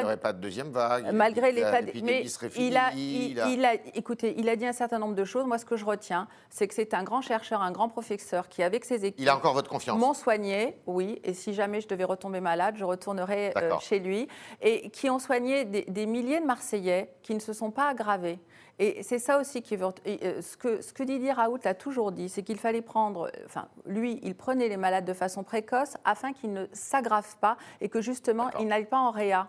aurait, 0.04 0.18
pas 0.18 0.34
de 0.34 0.39
deuxième 0.39 0.72
vague. 0.72 1.13
Malgré 1.13 1.51
l'état, 1.51 1.81
mais 2.04 2.25
il 2.57 2.78
a, 2.78 2.92
il, 2.94 3.66
a... 3.66 3.74
écoutez, 3.94 4.36
il 4.38 4.50
a 4.50 4.56
dit 4.56 4.66
un 4.66 4.74
certain 4.74 5.00
nombre 5.00 5.16
de 5.16 5.25
choses. 5.25 5.45
Moi, 5.45 5.57
ce 5.57 5.66
que 5.66 5.78
je 5.78 5.86
retiens, 5.86 6.28
c'est 6.50 6.68
que 6.68 6.74
c'est 6.74 6.94
un 6.94 7.04
grand 7.04 7.22
chercheur, 7.22 7.62
un 7.62 7.72
grand 7.72 7.89
professeur 7.89 8.50
qui, 8.50 8.63
avec 8.63 8.86
ses 8.86 9.06
équipes, 9.06 9.19
il 9.19 9.30
a 9.30 9.36
encore 9.36 9.54
votre 9.54 9.69
confiance. 9.69 10.00
M'ont 10.00 10.13
soigné, 10.13 10.78
oui. 10.86 11.19
Et 11.24 11.34
si 11.34 11.54
jamais 11.54 11.81
je 11.81 11.88
devais 11.88 12.04
retomber 12.04 12.39
malade, 12.39 12.75
je 12.78 12.86
retournerai 12.86 13.54
euh, 13.57 13.72
chez 13.80 14.00
lui. 14.00 14.28
Et 14.62 14.89
qui 14.89 15.10
ont 15.10 15.19
soigné 15.19 15.66
des 15.66 16.06
milliers 16.06 16.39
de 16.39 16.45
Marseillais 16.45 17.12
qui 17.22 17.36
ne 17.36 17.39
se 17.39 17.54
sont 17.54 17.72
pas 17.72 17.88
aggravés. 17.88 18.39
Et 18.79 19.01
c'est 19.01 19.18
ça 19.18 19.39
aussi 19.39 19.62
qui 19.63 19.75
veut. 19.75 19.88
Euh, 20.07 20.41
ce, 20.41 20.56
que, 20.56 20.81
ce 20.81 20.94
que 20.94 21.01
Didier 21.01 21.31
Raoult 21.31 21.59
a 21.63 21.74
toujours 21.74 22.12
dit, 22.12 22.29
c'est 22.29 22.44
qu'il 22.44 22.59
fallait 22.59 22.83
prendre. 22.83 23.31
Enfin, 23.45 23.68
lui, 23.85 24.19
il 24.21 24.35
prenait 24.35 24.69
les 24.69 24.77
malades 24.77 25.06
de 25.06 25.13
façon 25.13 25.44
précoce 25.44 25.95
afin 26.06 26.31
qu'ils 26.31 26.53
ne 26.53 26.65
s'aggravent 26.74 27.38
pas 27.38 27.57
et 27.81 27.89
que 27.89 28.01
justement, 28.01 28.51
ils 28.59 28.68
n'aillent 28.68 28.85
pas 28.85 29.00
en 29.00 29.12
réa. 29.12 29.47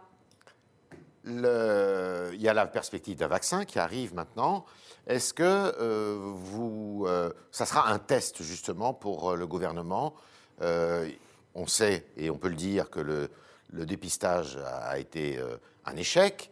Le, 1.24 2.30
il 2.32 2.40
y 2.40 2.48
a 2.48 2.54
la 2.54 2.66
perspective 2.66 3.18
d'un 3.18 3.26
vaccin 3.26 3.66
qui 3.66 3.78
arrive 3.78 4.14
maintenant. 4.14 4.64
Est-ce 5.06 5.34
que 5.34 5.42
euh, 5.42 6.16
vous, 6.18 7.04
euh, 7.06 7.30
ça 7.50 7.66
sera 7.66 7.90
un 7.90 7.98
test 7.98 8.42
justement 8.42 8.94
pour 8.94 9.36
le 9.36 9.46
gouvernement? 9.46 10.14
On 11.54 11.66
sait 11.66 12.06
et 12.16 12.30
on 12.30 12.38
peut 12.38 12.48
le 12.48 12.54
dire 12.54 12.88
que 12.88 13.00
le, 13.00 13.30
le 13.72 13.84
dépistage 13.84 14.58
a 14.64 14.98
été 14.98 15.38
un 15.84 15.96
échec 15.96 16.50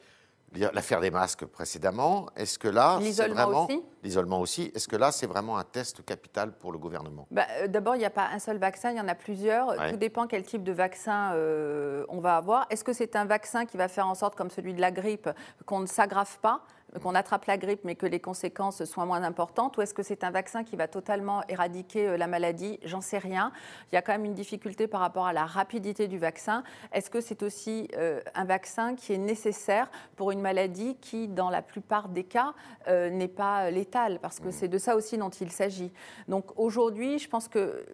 l'affaire 0.55 1.01
des 1.01 1.11
masques 1.11 1.45
précédemment. 1.47 2.27
Est-ce 2.37 2.59
que 2.59 2.69
là, 2.69 2.99
c'est 3.03 3.29
vraiment 3.29 3.69
l'isolement 4.03 4.41
aussi 4.41 4.71
Est-ce 4.75 4.89
que 4.89 4.97
là, 4.97 5.13
c'est 5.13 5.27
vraiment 5.27 5.59
un 5.59 5.65
test 5.65 6.05
capital 6.05 6.53
pour 6.53 6.73
le 6.73 6.79
gouvernement? 6.79 7.27
Bah, 7.31 7.47
euh, 7.61 7.69
D'abord, 7.69 7.97
il 7.97 8.01
n'y 8.01 8.05
a 8.05 8.11
pas 8.11 8.29
un 8.33 8.39
seul 8.39 8.59
vaccin, 8.59 8.91
il 8.91 8.97
y 8.97 9.01
en 9.01 9.09
a 9.09 9.15
plusieurs. 9.15 9.75
Tout 9.91 9.97
dépend 9.97 10.27
quel 10.27 10.45
type 10.45 10.63
de 10.63 10.73
vaccin 10.73 11.33
euh, 11.35 12.05
on 12.09 12.21
va 12.21 12.37
avoir. 12.37 12.67
Est-ce 12.71 12.85
que 12.85 12.93
c'est 12.93 13.17
un 13.17 13.25
vaccin 13.25 13.67
qui 13.67 13.77
va 13.77 13.89
faire 13.89 14.07
en 14.07 14.15
sorte, 14.15 14.35
comme 14.35 14.51
celui 14.51 14.75
de 14.75 14.81
la 14.81 14.91
grippe, 14.91 15.29
qu'on 15.65 15.81
ne 15.81 15.87
s'aggrave 15.87 16.39
pas? 16.41 16.63
Qu'on 17.03 17.15
attrape 17.15 17.45
la 17.47 17.59
grippe 17.59 17.81
mais 17.85 17.95
que 17.95 18.07
les 18.07 18.21
conséquences 18.21 18.85
soient 18.85 19.07
moins 19.07 19.23
importantes 19.23 19.77
Ou 19.77 19.83
est-ce 19.83 19.95
que 19.95 20.03
c'est 20.03 20.25
un 20.25 20.31
vaccin 20.31 20.65
qui 20.65 20.77
va 20.77 20.89
totalement 20.89 21.43
éradiquer 21.49 22.09
euh, 22.09 22.17
la 22.17 22.27
maladie? 22.27 22.79
J'en 22.85 23.01
sais 23.01 23.19
rien. 23.19 23.53
Il 23.91 23.95
y 23.95 23.99
a 23.99 24.03
quand 24.03 24.13
même 24.13 24.25
une 24.25 24.35
difficulté 24.35 24.87
par 24.87 25.01
rapport 25.01 25.27
à 25.27 25.33
la 25.33 25.45
rapidité 25.45 26.09
du 26.09 26.19
vaccin. 26.19 26.63
Est-ce 26.93 27.11
que 27.11 27.21
c'est 27.21 27.43
aussi 27.43 27.89
euh, 27.97 28.21
un 28.35 28.45
vaccin 28.45 28.95
qui 28.95 29.13
est 29.13 29.19
nécessaire 29.19 29.91
pour 30.17 30.31
une 30.31 30.41
maladie 30.41 30.97
qui, 31.01 31.29
dans 31.29 31.51
la 31.51 31.63
plupart 31.63 32.09
des 32.09 32.25
cas, 32.25 32.55
euh, 32.89 33.11
n'est 33.11 33.29
pas 33.29 33.71
létale? 33.71 34.19
Parce 34.21 34.41
que 34.41 34.51
c'est 34.51 34.69
de 34.69 34.79
ça 34.79 34.97
aussi 34.97 35.19
dont 35.19 35.31
il 35.31 35.51
s'agit. 35.51 35.93
Donc 36.29 36.59
aujourd'hui, 36.59 37.19
je 37.19 37.29
pense 37.29 37.49
que 37.49 37.85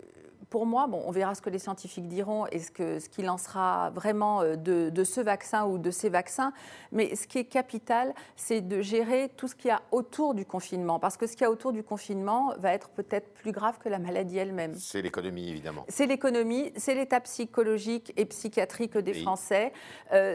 pour 0.53 0.67
moi, 0.67 0.87
bon, 0.87 1.03
on 1.07 1.11
verra 1.11 1.35
ce 1.35 1.41
que 1.41 1.49
les 1.49 1.59
scientifiques 1.59 2.09
diront 2.09 2.47
et 2.49 2.59
ce 2.59 2.71
qu'il 2.71 3.25
ce 3.25 3.31
en 3.31 3.39
sera 3.39 3.89
vraiment 3.89 4.45
de, 4.45 4.91
de, 4.91 5.05
ce 5.05 5.23
vaccin 5.23 5.65
ou 5.65 5.79
de 5.79 5.91
ces 5.91 6.11
vaccins. 6.11 6.53
Mais 6.93 7.17
ce 7.17 7.27
qui 7.27 7.39
est 7.39 7.47
capital, 7.47 8.15
c'est 8.37 8.61
de 8.61 8.83
gérer 8.83 9.31
tout 9.35 9.49
ce 9.49 9.55
qu'il 9.55 9.69
y 9.69 9.71
a 9.71 9.81
autour 9.93 10.35
du 10.35 10.45
confinement. 10.45 10.99
Parce 10.99 11.17
que 11.17 11.27
ce 11.27 11.33
qu'il 11.33 11.41
y 11.41 11.45
a 11.47 11.51
autour 11.51 11.73
du 11.73 11.83
confinement 11.83 12.53
va 12.59 12.75
être 12.75 12.91
peut-être 12.91 13.33
plus 13.33 13.51
grave 13.51 13.79
que 13.79 13.89
la 13.89 13.99
maladie 13.99 14.37
elle-même. 14.37 14.75
C'est 14.75 15.01
l'économie, 15.01 15.49
évidemment. 15.49 15.87
C'est 15.89 16.07
l'économie, 16.07 16.71
c'est 16.77 16.95
l'état 16.95 17.21
psychologique 17.21 18.13
et 18.19 18.27
psychiatrique 18.27 18.99
des 18.99 19.15
Français. 19.15 19.73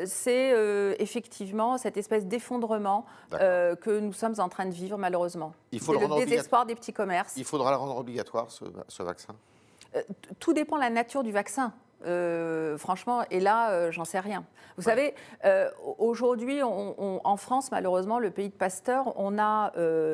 c'est 0.08 0.96
effectivement 0.98 1.78
cette 1.78 1.96
espèce 1.96 2.26
d'effondrement 2.26 3.06
que 3.30 4.00
nous 4.00 4.14
sommes 4.14 4.40
en 4.40 4.50
train 4.50 4.66
de 4.66 4.74
vivre, 4.74 4.98
malheureusement. 4.98 5.54
Il 5.72 5.80
faut 5.80 5.94
le, 5.94 6.26
désespoir 6.26 6.66
des 6.66 6.74
petits 6.74 6.94
commerces. 6.94 7.34
Il 7.38 7.46
faudra 7.46 7.70
le 7.70 7.78
rendre 7.78 7.98
obligatoire, 7.98 8.48
ce, 8.50 9.04
vaccin? 9.04 9.36
euh, 9.36 9.57
Tout 10.40 10.54
dépend 10.54 10.78
de 10.78 10.82
la 10.82 10.90
nature 10.90 11.24
du 11.24 11.32
vaccin. 11.32 11.74
Euh, 12.06 12.78
franchement, 12.78 13.24
et 13.32 13.40
là, 13.40 13.72
euh, 13.72 13.92
j'en 13.92 14.06
sais 14.06 14.20
rien. 14.20 14.46
Vous 14.78 14.84
savez, 14.84 15.16
aujourd'hui, 15.98 16.62
en 16.62 17.38
France, 17.38 17.72
malheureusement, 17.72 18.20
le 18.20 18.30
pays 18.30 18.50
de 18.50 18.54
Pasteur, 18.54 19.14
on 19.16 19.40
a 19.40 19.74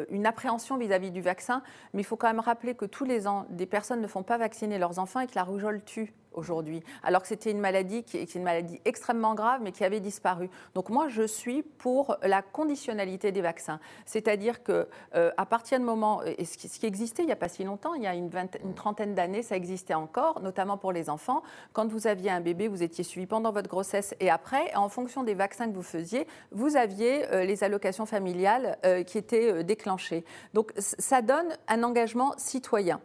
une 0.09 0.25
appréhension 0.25 0.77
vis-à-vis 0.77 1.09
-vis 1.09 1.11
du 1.11 1.21
vaccin, 1.21 1.61
mais 1.93 2.01
il 2.01 2.05
faut 2.05 2.15
quand 2.15 2.27
même 2.27 2.39
rappeler 2.39 2.73
que 2.73 2.85
tous 2.85 3.03
les 3.03 3.27
ans, 3.27 3.45
des 3.49 3.65
personnes 3.65 3.99
ne 3.99 4.07
font 4.07 4.23
pas 4.23 4.37
vacciner 4.37 4.77
leurs 4.77 4.99
enfants 4.99 5.19
et 5.19 5.27
que 5.27 5.35
la 5.35 5.43
rougeole 5.43 5.83
tue 5.83 6.13
aujourd'hui, 6.33 6.83
alors 7.03 7.21
que 7.21 7.27
c'était 7.27 7.51
une 7.51 7.59
maladie 7.59 8.03
qui 8.03 8.17
est 8.17 8.35
une 8.35 8.43
maladie 8.43 8.79
extrêmement 8.85 9.35
grave, 9.35 9.61
mais 9.63 9.71
qui 9.71 9.83
avait 9.83 9.99
disparu. 9.99 10.49
Donc 10.75 10.89
moi, 10.89 11.07
je 11.07 11.23
suis 11.23 11.63
pour 11.63 12.17
la 12.23 12.41
conditionnalité 12.41 13.31
des 13.31 13.41
vaccins, 13.41 13.79
c'est-à-dire 14.05 14.63
que 14.63 14.87
euh, 15.15 15.31
à 15.37 15.45
partir 15.45 15.79
du 15.79 15.85
moment, 15.85 16.21
et 16.23 16.45
ce 16.45 16.57
qui, 16.57 16.85
existait 16.85 17.23
il 17.23 17.27
n'y 17.27 17.31
a 17.31 17.37
pas 17.37 17.49
si 17.49 17.63
longtemps, 17.63 17.93
il 17.93 18.03
y 18.03 18.07
a 18.07 18.15
une, 18.15 18.29
trentaine 18.75 19.15
d'années, 19.15 19.43
ça 19.43 19.55
existait 19.55 19.93
encore, 19.93 20.41
notamment 20.41 20.77
pour 20.77 20.91
les 20.91 21.09
enfants. 21.09 21.43
Quand 21.73 21.87
vous 21.87 22.07
aviez 22.07 22.29
un 22.29 22.41
bébé, 22.41 22.67
vous 22.67 22.83
étiez 22.83 23.03
suivi 23.03 23.27
pendant 23.27 23.51
votre 23.51 23.69
grossesse 23.69 24.15
et 24.19 24.29
après, 24.29 24.73
en 24.75 24.89
fonction 24.89 25.23
des 25.23 25.33
vaccins 25.33 25.69
que 25.69 25.75
vous 25.75 25.83
faisiez, 25.83 26.27
vous 26.51 26.75
aviez 26.75 27.25
euh, 27.31 27.45
les 27.45 27.63
allocations 27.63 28.05
familiales 28.05 28.77
euh, 28.85 29.03
qui 29.03 29.17
étaient 29.17 29.63
déclenchées. 29.63 30.25
Donc 30.53 30.71
ça 30.77 31.21
donne 31.21 31.55
un 31.67 31.83
engagement 31.83 32.33
citoyen. 32.37 32.99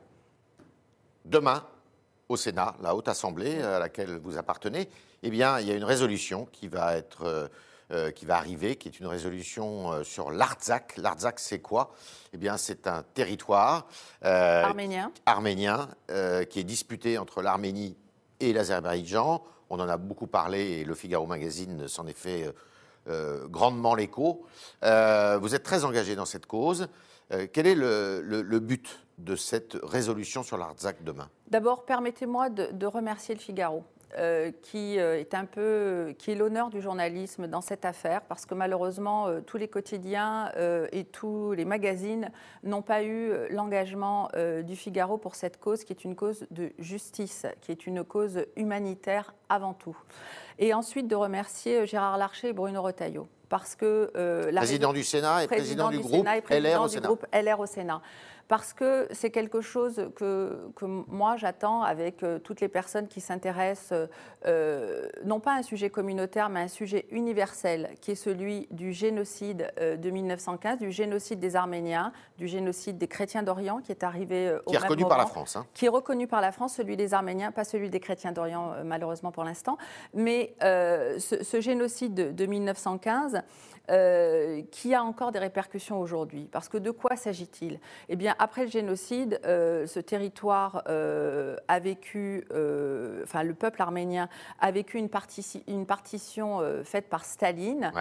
Demain, 1.24 1.62
au 2.28 2.36
Sénat, 2.36 2.76
la 2.82 2.94
Haute 2.94 3.08
Assemblée 3.08 3.62
à 3.62 3.78
laquelle 3.78 4.18
vous 4.18 4.36
appartenez, 4.36 4.88
eh 5.22 5.30
bien, 5.30 5.60
il 5.60 5.66
y 5.66 5.70
a 5.70 5.74
une 5.74 5.84
résolution 5.84 6.46
qui 6.52 6.68
va 6.68 6.96
être 6.96 7.22
euh, 7.22 7.48
euh, 7.90 8.10
qui 8.10 8.26
va 8.26 8.36
arriver, 8.36 8.76
qui 8.76 8.88
est 8.88 9.00
une 9.00 9.06
résolution 9.06 9.92
euh, 9.92 10.04
sur 10.04 10.30
l'Artsakh. 10.30 10.98
L'Artsakh, 10.98 11.40
c'est 11.40 11.60
quoi? 11.60 11.94
Eh 12.34 12.36
bien, 12.36 12.58
c'est 12.58 12.86
un 12.86 13.02
territoire 13.14 13.86
arménien, 14.20 15.10
arménien 15.24 15.88
qui 16.50 16.60
est 16.60 16.64
disputé 16.64 17.16
entre 17.16 17.40
l'Arménie 17.40 17.96
et 18.40 18.52
l'Azerbaïdjan. 18.52 19.42
On 19.70 19.80
en 19.80 19.88
a 19.88 19.96
beaucoup 19.96 20.26
parlé 20.26 20.80
et 20.80 20.84
le 20.84 20.94
Figaro 20.94 21.26
Magazine 21.26 21.88
s'en 21.88 22.06
est 22.06 22.16
fait 22.16 22.52
grandement 23.46 23.94
l'écho. 23.94 24.44
vous 24.82 25.54
êtes 25.54 25.62
très 25.62 25.84
engagé 25.84 26.14
dans 26.14 26.26
cette 26.26 26.44
cause. 26.44 26.88
quel 27.52 27.66
est 27.66 27.74
le, 27.74 28.20
le 28.22 28.60
but 28.60 29.07
de 29.18 29.36
cette 29.36 29.76
résolution 29.82 30.42
sur 30.42 30.56
l'Artsakh 30.56 31.02
demain 31.02 31.28
D'abord, 31.48 31.84
permettez-moi 31.84 32.50
de, 32.50 32.86
remercier 32.86 33.34
le 33.34 33.40
Figaro. 33.40 33.84
Euh, 34.16 34.52
qui 34.62 34.98
euh, 34.98 35.20
est 35.20 35.34
un 35.34 35.44
peu, 35.44 36.14
qui 36.18 36.30
est 36.30 36.34
l'honneur 36.34 36.70
du 36.70 36.80
journalisme 36.80 37.46
dans 37.46 37.60
cette 37.60 37.84
affaire, 37.84 38.22
parce 38.22 38.46
que 38.46 38.54
malheureusement, 38.54 39.26
euh, 39.26 39.40
tous 39.42 39.58
les 39.58 39.68
quotidiens 39.68 40.50
et 40.92 41.04
tous 41.04 41.52
les 41.52 41.66
magazines 41.66 42.30
n'ont 42.62 42.80
pas 42.80 43.02
eu 43.02 43.32
l'engagement 43.50 44.30
du 44.64 44.76
Figaro 44.76 45.18
pour 45.18 45.34
cette 45.34 45.60
cause, 45.60 45.84
qui 45.84 45.92
est 45.92 46.04
une 46.04 46.16
cause 46.16 46.46
de 46.50 46.72
justice, 46.78 47.44
qui 47.60 47.70
est 47.70 47.86
une 47.86 48.02
cause 48.02 48.46
humanitaire 48.56 49.34
avant 49.50 49.74
tout. 49.74 49.96
Et 50.58 50.72
ensuite 50.72 51.06
de 51.06 51.14
remercier 51.14 51.86
Gérard 51.86 52.16
Larcher 52.16 52.48
et 52.48 52.52
Bruno 52.54 52.80
Retailleau 52.80 53.28
parce 53.50 53.74
que 53.76 54.10
la 54.50 54.60
président 54.60 54.92
du 54.92 55.04
Sénat 55.04 55.44
et 55.44 55.46
président, 55.46 55.90
du, 55.90 55.98
groupe 55.98 56.26
LR 56.50 56.82
au 56.82 56.88
Sénat. 56.88 57.06
Groupe 57.06 57.26
LR 57.32 57.60
au 57.60 57.66
Sénat 57.66 58.02
parce 58.48 58.72
que 58.72 59.06
c'est 59.12 59.30
quelque 59.30 59.60
chose 59.60 60.10
que, 60.16 60.70
que 60.74 60.86
moi 60.86 61.36
j'attends 61.36 61.82
avec 61.82 62.22
euh, 62.22 62.38
toutes 62.38 62.62
les 62.62 62.68
personnes 62.68 63.06
qui 63.06 63.20
s'intéressent, 63.20 64.08
euh, 64.46 65.08
non 65.24 65.38
pas 65.38 65.52
à 65.52 65.58
un 65.58 65.62
sujet 65.62 65.90
communautaire, 65.90 66.48
mais 66.48 66.60
à 66.60 66.62
un 66.62 66.68
sujet 66.68 67.06
universel, 67.10 67.90
qui 68.00 68.12
est 68.12 68.16
celui 68.16 68.66
du 68.70 68.92
génocide 68.92 69.70
euh, 69.78 69.96
de 69.96 70.10
1915, 70.10 70.78
du 70.78 70.90
génocide 70.90 71.38
des 71.38 71.56
Arméniens, 71.56 72.12
du 72.38 72.48
génocide 72.48 72.96
des 72.96 73.06
chrétiens 73.06 73.42
d'Orient, 73.42 73.80
qui 73.80 73.92
est 73.92 74.02
arrivé 74.02 74.56
au 74.64 74.70
Qui 74.70 74.76
est 74.76 74.78
reconnu 74.78 75.04
par 75.04 75.18
la 75.18 75.26
France. 75.26 75.56
Hein. 75.56 75.66
Qui 75.74 75.84
est 75.84 75.90
reconnu 75.90 76.26
par 76.26 76.40
la 76.40 76.50
France, 76.50 76.74
celui 76.74 76.96
des 76.96 77.12
Arméniens, 77.12 77.52
pas 77.52 77.64
celui 77.64 77.90
des 77.90 78.00
chrétiens 78.00 78.32
d'Orient, 78.32 78.72
malheureusement 78.82 79.30
pour 79.30 79.44
l'instant. 79.44 79.76
Mais 80.14 80.54
ce, 80.60 81.42
ce, 81.42 81.60
génocide 81.60 82.14
de, 82.14 82.30
de 82.32 82.46
1915, 82.46 83.42
euh, 83.90 84.60
qui 84.70 84.94
a 84.94 85.02
encore 85.02 85.32
des 85.32 85.38
répercussions 85.38 85.98
aujourd'hui. 85.98 86.48
Parce 86.52 86.68
que 86.68 86.76
de 86.76 86.90
quoi 86.90 87.16
s'agit-il? 87.16 87.80
Eh 88.10 88.16
bien, 88.16 88.34
après 88.38 88.64
le 88.64 88.70
génocide, 88.70 89.40
euh, 89.46 89.86
ce 89.86 89.98
territoire 89.98 90.82
euh, 90.88 91.56
a 91.68 91.78
vécu, 91.78 92.46
enfin, 93.22 93.42
le 93.42 93.54
peuple 93.54 93.80
arménien 93.80 94.28
a 94.60 94.70
vécu 94.70 94.98
une, 94.98 95.08
une 95.68 95.86
partition 95.86 96.60
faite 96.84 97.08
par 97.08 97.24
Staline, 97.24 97.92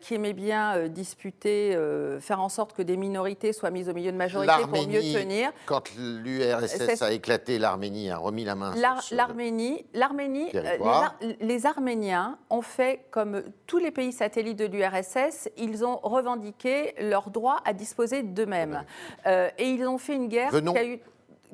qui 0.00 0.14
aimait 0.14 0.32
bien 0.32 0.88
disputer, 0.88 1.78
faire 2.20 2.40
en 2.40 2.48
sorte 2.48 2.74
que 2.74 2.82
des 2.82 2.96
minorités 2.96 3.52
soient 3.52 3.70
mises 3.70 3.88
au 3.88 3.94
milieu 3.94 4.12
de 4.12 4.16
majorité 4.16 4.52
pour 4.68 4.86
mieux 4.86 5.00
tenir. 5.00 5.50
Quand 5.66 5.94
l'URSS 5.96 7.02
a 7.02 7.12
éclaté, 7.12 7.58
l'Arménie 7.58 8.10
a 8.10 8.18
remis 8.18 8.44
la 8.44 8.54
main 8.54 8.74
sur 9.00 9.16
L'Arménie, 9.16 9.86
l'Arménie, 9.94 10.50
les, 10.52 11.36
les 11.40 11.66
Arméniens 11.66 12.38
ont 12.50 12.62
fait 12.62 13.06
comme 13.10 13.42
tous 13.66 13.78
les 13.78 13.90
pays 13.90 14.12
satellites 14.12 14.58
de 14.58 14.66
l'URSS 14.66 15.21
ils 15.56 15.84
ont 15.84 15.98
revendiqué 16.02 16.94
leur 17.00 17.30
droit 17.30 17.60
à 17.64 17.72
disposer 17.72 18.22
d'eux-mêmes. 18.22 18.84
Euh, 19.26 19.50
et 19.58 19.68
ils 19.68 19.86
ont 19.86 19.98
fait 19.98 20.14
une 20.14 20.28
guerre 20.28 20.50
qui 20.50 20.78
a 20.78 20.84
eu 20.84 21.00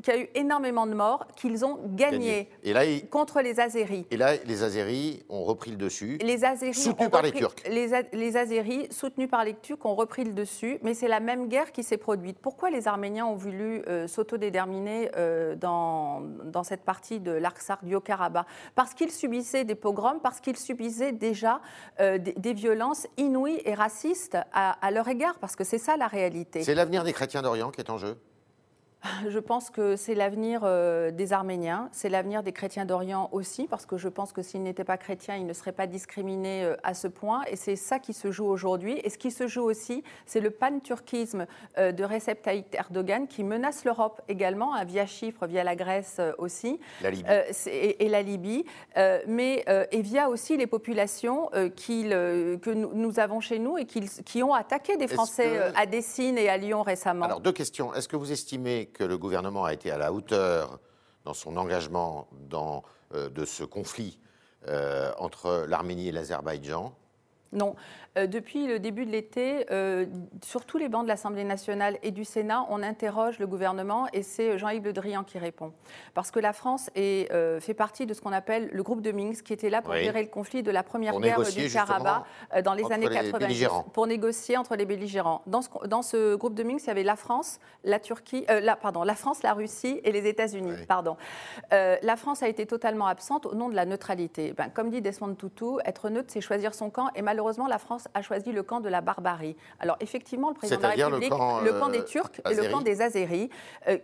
qui 0.03 0.11
a 0.11 0.19
eu 0.19 0.29
énormément 0.35 0.87
de 0.87 0.95
morts, 0.95 1.27
qu'ils 1.37 1.65
ont 1.65 1.79
gagné, 1.87 2.49
contre 3.11 3.41
les 3.41 3.61
Azéris. 3.61 4.07
Et 4.11 4.17
là, 4.17 4.33
les 4.45 4.63
Azéris 4.63 5.25
ont 5.29 5.45
repris 5.45 5.71
le 5.71 5.77
dessus, 5.77 6.19
les 6.21 6.45
Azéris 6.45 6.75
soutenus 6.75 7.11
par 7.11 7.23
les 7.23 7.33
Turcs. 7.33 7.55
Les, 7.69 7.91
les, 8.13 8.37
Azéris, 8.37 8.89
soutenus 8.91 9.29
par 9.29 9.45
les 9.45 9.55
Turcs, 9.55 9.85
ont 9.85 9.95
repris 9.95 10.25
le 10.25 10.33
dessus, 10.33 10.79
mais 10.83 10.95
c'est 10.95 11.09
la 11.09 11.21
même 11.21 11.49
guerre 11.49 11.73
qui 11.73 11.83
s'est 11.83 11.97
produite. 11.97 12.39
Pourquoi 12.39 12.71
les 12.71 12.89
Arméniens 12.89 13.27
ont 13.27 13.35
voulu 13.35 13.83
euh, 13.87 14.07
s'autodéterminer 14.07 15.11
euh, 15.17 15.55
dans, 15.55 16.21
dans 16.45 16.63
cette 16.63 16.83
partie 16.83 17.21
de 17.21 17.33
l'Artsakh 17.33 17.85
du 17.85 17.95
Haut-Karabakh? 17.95 18.47
Parce 18.75 18.95
qu'ils 18.95 19.11
subissaient 19.11 19.65
des 19.65 19.75
pogroms, 19.75 20.21
parce 20.21 20.41
qu'ils 20.41 20.57
subissaient 20.57 21.13
déjà 21.13 21.61
euh, 22.01 22.19
des, 22.19 22.53
violences 22.53 23.07
inouïes 23.17 23.61
et 23.65 23.75
racistes 23.75 24.37
à, 24.53 24.71
à 24.85 24.91
leur 24.91 25.07
égard, 25.09 25.39
parce 25.39 25.55
que 25.55 25.65
c'est 25.65 25.79
ça 25.79 25.97
la 25.97 26.07
réalité. 26.07 26.63
C'est 26.63 26.75
l'avenir 26.75 27.05
des 27.05 27.13
chrétiens 27.13 27.43
d'Orient 27.43 27.71
qui 27.71 27.81
est 27.81 27.91
en 27.91 27.99
jeu 27.99 28.17
je 29.29 29.39
pense 29.39 29.71
que 29.71 29.97
c'est 29.97 30.15
l'avenir 30.15 30.63
euh, 30.65 31.11
des 31.11 31.33
Arméniens, 31.33 31.89
c'est 31.93 32.09
l'avenir 32.09 32.43
des 32.43 32.53
chrétiens 32.53 32.85
d'Orient 32.85 33.29
aussi, 33.33 33.67
parce 33.67 33.87
que 33.87 33.97
je 33.97 34.09
pense 34.09 34.33
que 34.33 34.43
s'ils 34.43 34.63
n'étaient 34.63 34.85
pas 34.85 34.97
chrétiens, 34.97 35.37
ils 35.37 35.47
ne 35.47 35.53
seraient 35.53 35.73
pas 35.73 35.87
discriminés 35.87 36.65
euh, 36.65 36.77
à 36.83 36.95
ce 36.95 37.09
point. 37.09 37.43
Et 37.49 37.57
c'est 37.57 37.77
ça 37.77 37.99
qui 37.99 38.13
se 38.13 38.31
joue 38.31 38.47
aujourd'hui. 38.47 39.01
Et 39.05 39.11
ce 39.11 39.19
qui 39.19 39.31
se 39.31 39.47
joue 39.47 39.63
aussi, 39.63 40.03
c'est 40.27 40.41
le 40.41 40.51
pan-turquisme 40.51 41.47
euh, 41.79 41.93
de 41.93 42.05
Recep 42.05 42.43
Tayyip 42.43 42.75
Erdogan 42.75 43.27
qui 43.27 43.45
menace 43.45 43.85
l'Europe 43.85 44.21
également, 44.29 44.75
hein, 44.75 44.85
via 44.85 45.07
Chypre, 45.07 45.47
via 45.47 45.65
la 45.65 45.77
Grèce 45.77 46.21
aussi. 46.39 46.81
La 47.03 47.11
Libye. 47.11 47.25
Et, 47.67 48.09
la 48.09 48.23
Libye. 48.23 48.65
mais, 49.27 49.65
et 49.91 50.03
via 50.03 50.29
aussi 50.29 50.57
les 50.57 50.67
populations 50.67 51.49
que 51.53 52.73
nous, 52.73 53.21
avons 53.21 53.41
chez 53.41 53.59
nous 53.59 53.79
et 53.79 53.85
qui, 53.85 54.43
ont 54.43 54.55
attaqué 54.55 54.97
des 54.97 55.09
Français 55.09 55.73
à 55.75 55.87
Dessine 55.87 56.39
et 56.39 56.49
à 56.49 56.57
Lyon 56.57 56.83
récemment. 56.83 57.25
Alors, 57.25 57.41
deux 57.41 57.53
questions. 57.53 57.95
Est-ce 57.95 58.09
que 58.09 58.17
vous 58.17 58.33
estimez 58.33 58.88
que 58.93 59.05
le 59.05 59.19
gouvernement 59.19 59.65
a 59.65 59.73
été 59.73 59.91
à 59.91 59.99
la 59.99 60.13
hauteur 60.13 60.79
dans 61.25 61.35
son 61.35 61.57
engagement 61.57 62.29
dans, 62.49 62.83
euh, 63.15 63.29
de 63.29 63.45
ce 63.45 63.65
conflit 63.65 64.19
euh, 64.67 65.13
entre 65.19 65.67
l'Arménie 65.69 66.09
et 66.09 66.13
l'Azerbaïdjan 66.13 66.95
non. 67.53 67.77
Euh, 68.19 68.27
depuis 68.27 68.67
le 68.67 68.79
début 68.79 69.07
de 69.07 69.11
l'été, 69.11 69.67
euh, 69.71 70.07
sur 70.45 70.65
tous 70.65 70.79
les 70.79 70.89
bancs 70.89 71.03
de 71.03 71.09
l'Assemblée 71.09 71.45
nationale 71.45 71.99
et 72.03 72.11
du 72.11 72.25
Sénat, 72.25 72.67
on 72.69 72.83
interroge 72.83 73.39
le 73.39 73.47
gouvernement 73.47 74.07
et 74.13 74.23
c'est 74.23 74.59
Jean-Yves 74.59 74.85
Le 74.85 74.93
Drian 74.93 75.25
qui 75.25 75.39
répond. 75.39 75.73
Parce 76.15 76.31
que 76.31 76.41
la 76.41 76.53
France 76.53 76.91
est, 76.95 77.33
euh, 77.33 77.61
fait 77.61 77.75
partie 77.75 78.07
de 78.07 78.15
ce 78.15 78.21
qu'on 78.21 78.33
appelle 78.33 78.69
le 78.73 78.83
groupe 78.83 79.01
de 79.01 79.13
Minsk, 79.13 79.45
qui 79.45 79.53
était 79.53 79.71
là 79.71 79.83
pour 79.83 79.95
gérer 79.95 80.23
le 80.23 80.29
conflit 80.29 80.63
de 80.63 80.71
la 80.71 80.83
première 80.83 81.19
guerre 81.19 81.41
du 81.41 81.71
Karabakh 81.71 82.25
dans 82.65 82.75
les 82.75 82.91
années 82.93 83.09
90, 83.09 83.69
pour 83.93 84.07
négocier 84.07 84.57
entre 84.57 84.77
les 84.77 84.85
belligérants. 84.85 85.43
Dans 85.47 85.63
ce, 85.63 85.69
dans 85.87 86.03
ce, 86.03 86.35
groupe 86.35 86.55
de 86.55 86.63
Minsk, 86.63 86.85
il 86.85 86.89
y 86.89 86.91
avait 86.91 87.03
la 87.03 87.17
France, 87.17 87.61
la 87.85 87.99
Turquie, 87.99 88.45
la, 88.49 88.77
pardon, 88.77 89.03
la 89.05 89.15
France, 89.15 89.43
la 89.43 89.55
Russie 89.55 90.01
et 90.05 90.13
les 90.13 90.27
États-Unis. 90.27 90.73
Pardon. 90.87 91.17
la 91.71 92.17
France 92.17 92.43
a 92.43 92.49
été 92.49 92.67
totalement 92.67 93.07
absente 93.07 93.47
au 93.47 93.55
nom 93.55 93.69
de 93.69 93.75
la 93.75 93.87
neutralité. 93.87 94.53
Ben, 94.57 94.69
comme 94.69 94.91
dit 94.91 95.01
Desmond 95.01 95.35
Tutu, 95.35 95.79
être 95.85 96.11
neutre, 96.11 96.29
c'est 96.29 96.41
choisir 96.41 96.75
son 96.75 96.91
camp 96.91 97.09
et 97.15 97.23
mal 97.23 97.38
malheureusement, 97.39 97.69
la 97.69 97.79
France 97.79 98.09
a 98.15 98.23
choisi 98.23 98.51
le 98.51 98.65
camp 98.65 98.81
de 98.81 98.89
la 98.89 99.01
barbarie. 99.01 99.57
Alors 99.79 99.97
effectivement, 100.01 100.49
le 100.49 100.55
président 100.55 100.79
de 100.79 100.83
la 100.83 100.89
République, 100.89 101.31
le 101.31 101.79
camp, 101.79 101.89
des 101.89 102.05
Turcs 102.05 102.41
et 102.51 102.55
le 102.55 102.69
camp 102.69 102.81
des 102.81 103.01
Azéris, 103.01 103.49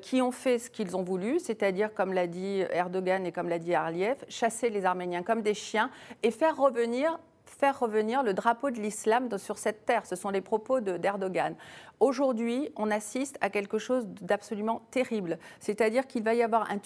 qui 0.00 0.22
ont 0.22 0.30
fait 0.30 0.60
ce 0.60 0.70
qu'ils 0.70 0.96
ont 0.96 1.02
voulu, 1.02 1.40
c'est-à-dire, 1.40 1.92
comme 1.92 2.12
l'a 2.12 2.28
dit 2.28 2.62
Erdogan 2.70 3.26
et 3.26 3.32
comme 3.32 3.48
l'a 3.48 3.58
dit 3.58 3.74
Arliev, 3.74 4.18
chasser 4.28 4.70
les 4.70 4.84
Arméniens 4.84 5.24
comme 5.24 5.42
des 5.42 5.54
chiens 5.54 5.90
et 6.22 6.30
faire 6.30 6.56
revenir 6.56 7.18
faire 7.64 7.80
revenir 7.80 8.22
le 8.22 8.34
drapeau 8.34 8.70
de 8.70 8.78
l'islam 8.78 9.38
sur 9.38 9.56
cette 9.56 9.86
terre. 9.86 10.04
Ce 10.04 10.16
sont 10.16 10.28
les 10.28 10.42
propos 10.42 10.80
d'Erdogan. 10.80 11.54
Aujourd'hui, 11.98 12.70
on 12.76 12.90
assiste 12.90 13.38
à 13.40 13.48
quelque 13.48 13.78
chose 13.78 14.04
d'absolument 14.20 14.82
terrible. 14.90 15.38
C'est-à-dire 15.60 16.06
qu'il 16.06 16.22
va 16.22 16.34
y 16.34 16.42
avoir 16.42 16.68
un, 16.70 16.78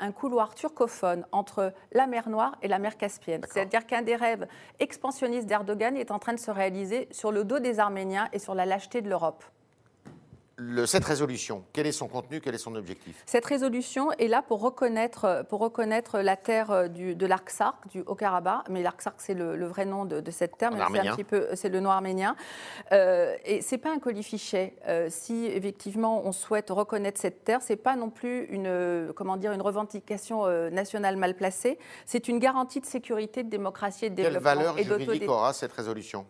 un, 0.00 0.12
couloir 0.12 0.54
turcophone 0.54 1.26
entre 1.32 1.74
la 1.92 2.06
mer 2.06 2.30
Noire 2.30 2.56
et 2.62 2.68
la 2.68 2.78
mer 2.78 2.96
Caspienne. 2.96 3.42
C'est-à-dire 3.46 3.86
qu'un 3.86 4.00
des 4.00 4.16
rêves 4.16 4.46
expansionnistes 4.78 5.46
d'Erdogan 5.46 5.98
est 5.98 6.10
en 6.10 6.18
train 6.18 6.32
de 6.32 6.40
se 6.40 6.50
réaliser 6.50 7.08
sur 7.10 7.30
le 7.30 7.44
dos 7.44 7.58
des 7.58 7.78
Arméniens 7.78 8.30
et 8.32 8.38
sur 8.38 8.54
la 8.54 8.64
lâcheté 8.64 9.02
de 9.02 9.10
l'Europe 9.10 9.44
cette 10.86 11.04
résolution, 11.04 11.64
quel 11.72 11.86
est 11.86 11.92
son 11.92 12.08
contenu, 12.08 12.40
quel 12.40 12.54
est 12.54 12.58
son 12.58 12.74
objectif? 12.74 13.22
Cette 13.26 13.44
résolution 13.44 14.10
est 14.12 14.28
là 14.28 14.42
pour 14.42 14.60
reconnaître, 14.60 15.44
pour 15.48 15.60
reconnaître 15.60 16.20
la 16.20 16.36
terre 16.36 16.70
euh, 16.70 16.88
du, 16.88 17.14
de 17.14 17.26
l'Artsark, 17.26 17.88
du 17.88 18.00
Haut-Karabakh, 18.00 18.68
mais 18.70 18.82
l'Artsark 18.82 19.16
c'est 19.18 19.34
le, 19.34 19.66
vrai 19.66 19.84
nom 19.84 20.04
de, 20.04 20.30
cette 20.30 20.56
terre, 20.56 20.70
mais 20.72 20.80
c'est 21.54 21.68
le 21.68 21.80
nom 21.80 21.90
arménien. 21.90 22.36
Euh, 22.92 23.36
et 23.44 23.60
c'est 23.60 23.78
pas 23.78 23.90
un 23.92 23.98
colifichet. 23.98 24.74
Euh, 24.86 25.08
si 25.10 25.46
effectivement 25.46 26.26
on 26.26 26.32
souhaite 26.32 26.70
reconnaître 26.70 27.20
cette 27.20 27.44
terre, 27.44 27.60
c'est 27.62 27.76
pas 27.76 27.96
non 27.96 28.10
plus 28.10 28.44
une, 28.46 29.12
comment 29.14 29.36
dire, 29.36 29.52
une 29.52 29.62
revendication 29.62 30.46
euh, 30.46 30.70
nationale 30.70 31.16
mal 31.16 31.34
placée. 31.34 31.78
C'est 32.06 32.28
une 32.28 32.38
garantie 32.38 32.80
de 32.80 32.86
sécurité, 32.86 33.42
de 33.42 33.50
démocratie 33.50 34.06
et 34.06 34.10
de 34.10 34.14
développement. 34.14 34.50
Quelle 34.50 34.58
valeur 34.58 34.78
juridique 34.78 35.28
aura 35.28 35.52
cette 35.52 35.72
résolution? 35.72 36.26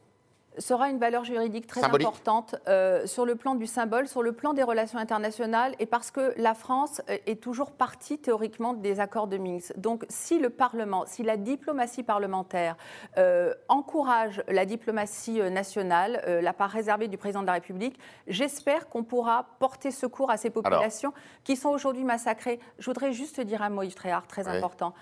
Sera 0.58 0.88
une 0.88 0.98
valeur 0.98 1.24
juridique 1.24 1.66
très 1.66 1.84
importante 1.84 2.56
euh, 2.68 3.06
sur 3.06 3.26
le 3.26 3.34
plan 3.34 3.54
du 3.54 3.66
symbole, 3.66 4.08
sur 4.08 4.22
le 4.22 4.32
plan 4.32 4.54
des 4.54 4.62
relations 4.62 4.98
internationales, 4.98 5.74
et 5.78 5.86
parce 5.86 6.10
que 6.10 6.34
la 6.36 6.54
France 6.54 7.00
est 7.08 7.40
toujours 7.40 7.72
partie 7.72 8.18
théoriquement 8.18 8.74
des 8.74 9.00
accords 9.00 9.26
de 9.26 9.38
Minsk. 9.38 9.78
Donc 9.78 10.04
si 10.08 10.38
le 10.38 10.50
Parlement, 10.50 11.04
si 11.06 11.22
la 11.22 11.36
diplomatie 11.36 12.02
parlementaire 12.02 12.76
euh, 13.18 13.52
encourage 13.68 14.42
la 14.48 14.64
diplomatie 14.64 15.40
euh, 15.40 15.50
nationale, 15.50 16.22
la 16.26 16.52
part 16.52 16.70
réservée 16.70 17.08
du 17.08 17.18
président 17.18 17.42
de 17.42 17.46
la 17.46 17.54
République, 17.54 17.98
j'espère 18.26 18.88
qu'on 18.88 19.04
pourra 19.04 19.46
porter 19.58 19.90
secours 19.90 20.30
à 20.30 20.36
ces 20.36 20.50
populations 20.50 21.12
qui 21.44 21.56
sont 21.56 21.70
aujourd'hui 21.70 22.04
massacrées. 22.04 22.60
Je 22.78 22.86
voudrais 22.86 23.12
juste 23.12 23.40
dire 23.40 23.62
un 23.62 23.70
mot, 23.70 23.82
Yves 23.82 23.94
Tréhard, 23.94 24.26
très 24.26 24.48
important, 24.48 24.94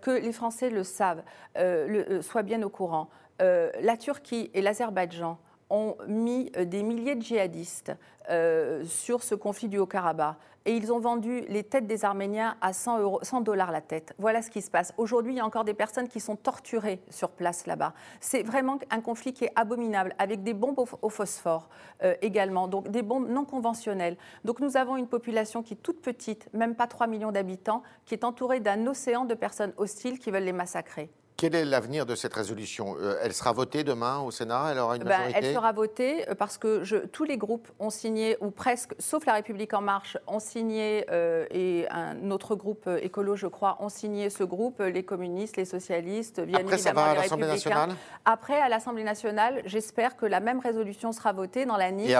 que 0.00 0.10
les 0.10 0.32
Français 0.32 0.70
le 0.70 0.82
savent, 0.82 1.22
le, 1.56 2.20
soient 2.22 2.42
bien 2.42 2.62
au 2.62 2.68
courant. 2.68 3.08
Euh, 3.40 3.70
la 3.80 3.96
Turquie 3.96 4.50
et 4.54 4.62
l'Azerbaïdjan 4.62 5.38
ont 5.70 5.96
mis 6.06 6.50
euh, 6.56 6.64
des 6.64 6.82
milliers 6.82 7.14
de 7.14 7.22
djihadistes 7.22 7.92
euh, 8.30 8.84
sur 8.84 9.22
ce 9.22 9.34
conflit 9.34 9.68
du 9.68 9.78
Haut-Karabakh. 9.78 10.36
Et 10.64 10.76
ils 10.76 10.92
ont 10.92 10.98
vendu 10.98 11.44
les 11.48 11.62
têtes 11.62 11.86
des 11.86 12.04
Arméniens 12.04 12.56
à 12.60 12.74
100, 12.74 13.20
100 13.22 13.40
dollars 13.40 13.72
la 13.72 13.80
tête. 13.80 14.12
Voilà 14.18 14.42
ce 14.42 14.50
qui 14.50 14.60
se 14.60 14.70
passe. 14.70 14.92
Aujourd'hui, 14.98 15.32
il 15.32 15.36
y 15.36 15.40
a 15.40 15.46
encore 15.46 15.64
des 15.64 15.72
personnes 15.72 16.08
qui 16.08 16.20
sont 16.20 16.36
torturées 16.36 17.00
sur 17.08 17.30
place 17.30 17.66
là-bas. 17.66 17.94
C'est 18.20 18.42
vraiment 18.42 18.78
un 18.90 19.00
conflit 19.00 19.32
qui 19.32 19.44
est 19.44 19.52
abominable, 19.56 20.14
avec 20.18 20.42
des 20.42 20.52
bombes 20.52 20.78
au, 21.00 21.08
phosphore 21.08 21.70
également, 22.20 22.68
donc 22.68 22.90
des 22.90 23.00
bombes 23.00 23.30
non 23.30 23.46
conventionnelles. 23.46 24.18
Donc 24.44 24.60
nous 24.60 24.76
avons 24.76 24.98
une 24.98 25.08
population 25.08 25.62
qui 25.62 25.72
est 25.72 25.82
toute 25.82 26.02
petite, 26.02 26.52
même 26.52 26.74
pas 26.74 26.86
3 26.86 27.06
millions 27.06 27.32
d'habitants, 27.32 27.82
qui 28.04 28.12
est 28.12 28.24
entourée 28.24 28.60
d'un 28.60 28.86
océan 28.86 29.24
de 29.24 29.34
personnes 29.34 29.72
hostiles 29.78 30.18
qui 30.18 30.30
veulent 30.30 30.42
les 30.42 30.52
massacrer. 30.52 31.08
Quel 31.38 31.54
est 31.54 31.64
l'avenir 31.64 32.04
de 32.04 32.16
cette 32.16 32.34
résolution? 32.34 32.96
Euh, 33.00 33.16
Elle 33.22 33.32
sera 33.32 33.52
votée 33.52 33.84
demain 33.84 34.18
au 34.18 34.32
Sénat? 34.32 34.70
Elle 34.72 34.80
aura 34.80 34.96
une 34.96 35.04
ben, 35.04 35.20
Elle 35.32 35.54
sera 35.54 35.70
votée 35.70 36.28
euh, 36.28 36.34
parce 36.34 36.58
que 36.58 36.82
je, 36.82 36.96
tous 36.96 37.22
les 37.22 37.36
groupes 37.36 37.68
ont 37.78 37.90
signé, 37.90 38.36
ou 38.40 38.50
presque, 38.50 38.96
sauf 38.98 39.24
La 39.24 39.34
République 39.34 39.72
En 39.72 39.80
Marche, 39.80 40.18
ont 40.26 40.40
signé, 40.40 41.06
euh, 41.12 41.46
et 41.52 41.86
un 41.90 42.32
autre 42.32 42.56
groupe 42.56 42.90
écolo, 43.00 43.36
je 43.36 43.46
crois, 43.46 43.76
ont 43.78 43.88
signé 43.88 44.30
ce 44.30 44.42
groupe, 44.42 44.80
les 44.80 45.04
communistes, 45.04 45.56
les 45.56 45.64
socialistes, 45.64 46.40
bien 46.40 46.58
Après, 46.58 46.76
ça 46.76 46.92
va 46.92 47.04
à 47.04 47.14
l'Assemblée 47.14 47.46
nationale? 47.46 47.90
Après, 48.24 48.60
à 48.60 48.68
l'Assemblée 48.68 49.04
nationale, 49.04 49.62
j'espère 49.64 50.16
que 50.16 50.26
la 50.26 50.40
même 50.40 50.58
résolution 50.58 51.12
sera 51.12 51.30
votée 51.32 51.66
dans 51.66 51.76
la 51.76 51.92
niche 51.92 52.10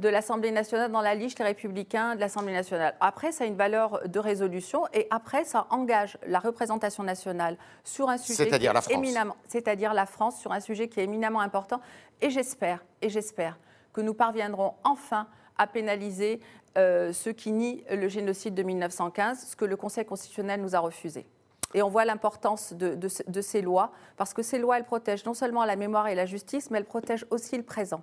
de 0.00 0.08
l'Assemblée 0.08 0.50
nationale, 0.50 0.90
dans 0.90 1.02
la 1.02 1.14
liste 1.14 1.38
Les 1.38 1.44
Républicains 1.44 2.16
de 2.16 2.20
l'Assemblée 2.20 2.52
nationale. 2.52 2.96
Après, 2.98 3.30
ça 3.30 3.44
a 3.44 3.46
une 3.46 3.56
valeur 3.56 4.00
de 4.08 4.18
résolution, 4.18 4.88
et 4.92 5.06
après, 5.10 5.44
ça 5.44 5.68
engage 5.70 6.18
la 6.26 6.40
représentation 6.40 7.04
nationale 7.04 7.56
sur 7.84 8.08
un 8.08 8.18
sujet 8.18 8.55
c'est-à-dire 8.56 8.72
la 8.72 8.80
France. 8.80 9.34
C'est-à-dire 9.48 9.94
la 9.94 10.06
France 10.06 10.40
sur 10.40 10.52
un 10.52 10.60
sujet 10.60 10.88
qui 10.88 11.00
est 11.00 11.04
éminemment 11.04 11.40
important. 11.40 11.80
Et 12.20 12.30
j'espère, 12.30 12.84
et 13.02 13.08
j'espère 13.08 13.58
que 13.92 14.00
nous 14.00 14.14
parviendrons 14.14 14.74
enfin 14.84 15.26
à 15.58 15.66
pénaliser 15.66 16.40
euh, 16.76 17.12
ceux 17.12 17.32
qui 17.32 17.52
nient 17.52 17.82
le 17.90 18.08
génocide 18.08 18.54
de 18.54 18.62
1915, 18.62 19.48
ce 19.50 19.56
que 19.56 19.64
le 19.64 19.76
Conseil 19.76 20.04
constitutionnel 20.04 20.60
nous 20.60 20.76
a 20.76 20.78
refusé. 20.78 21.26
Et 21.74 21.82
on 21.82 21.88
voit 21.88 22.04
l'importance 22.04 22.72
de, 22.74 23.08
ces 23.40 23.62
lois, 23.62 23.92
parce 24.16 24.32
que 24.34 24.42
ces 24.42 24.58
lois, 24.58 24.78
elles 24.78 24.84
protègent 24.84 25.24
non 25.24 25.34
seulement 25.34 25.64
la 25.64 25.76
mémoire 25.76 26.08
et 26.08 26.14
la 26.14 26.26
justice, 26.26 26.70
mais 26.70 26.78
elles 26.78 26.84
protègent 26.84 27.26
aussi 27.30 27.56
le 27.56 27.62
présent. 27.62 28.02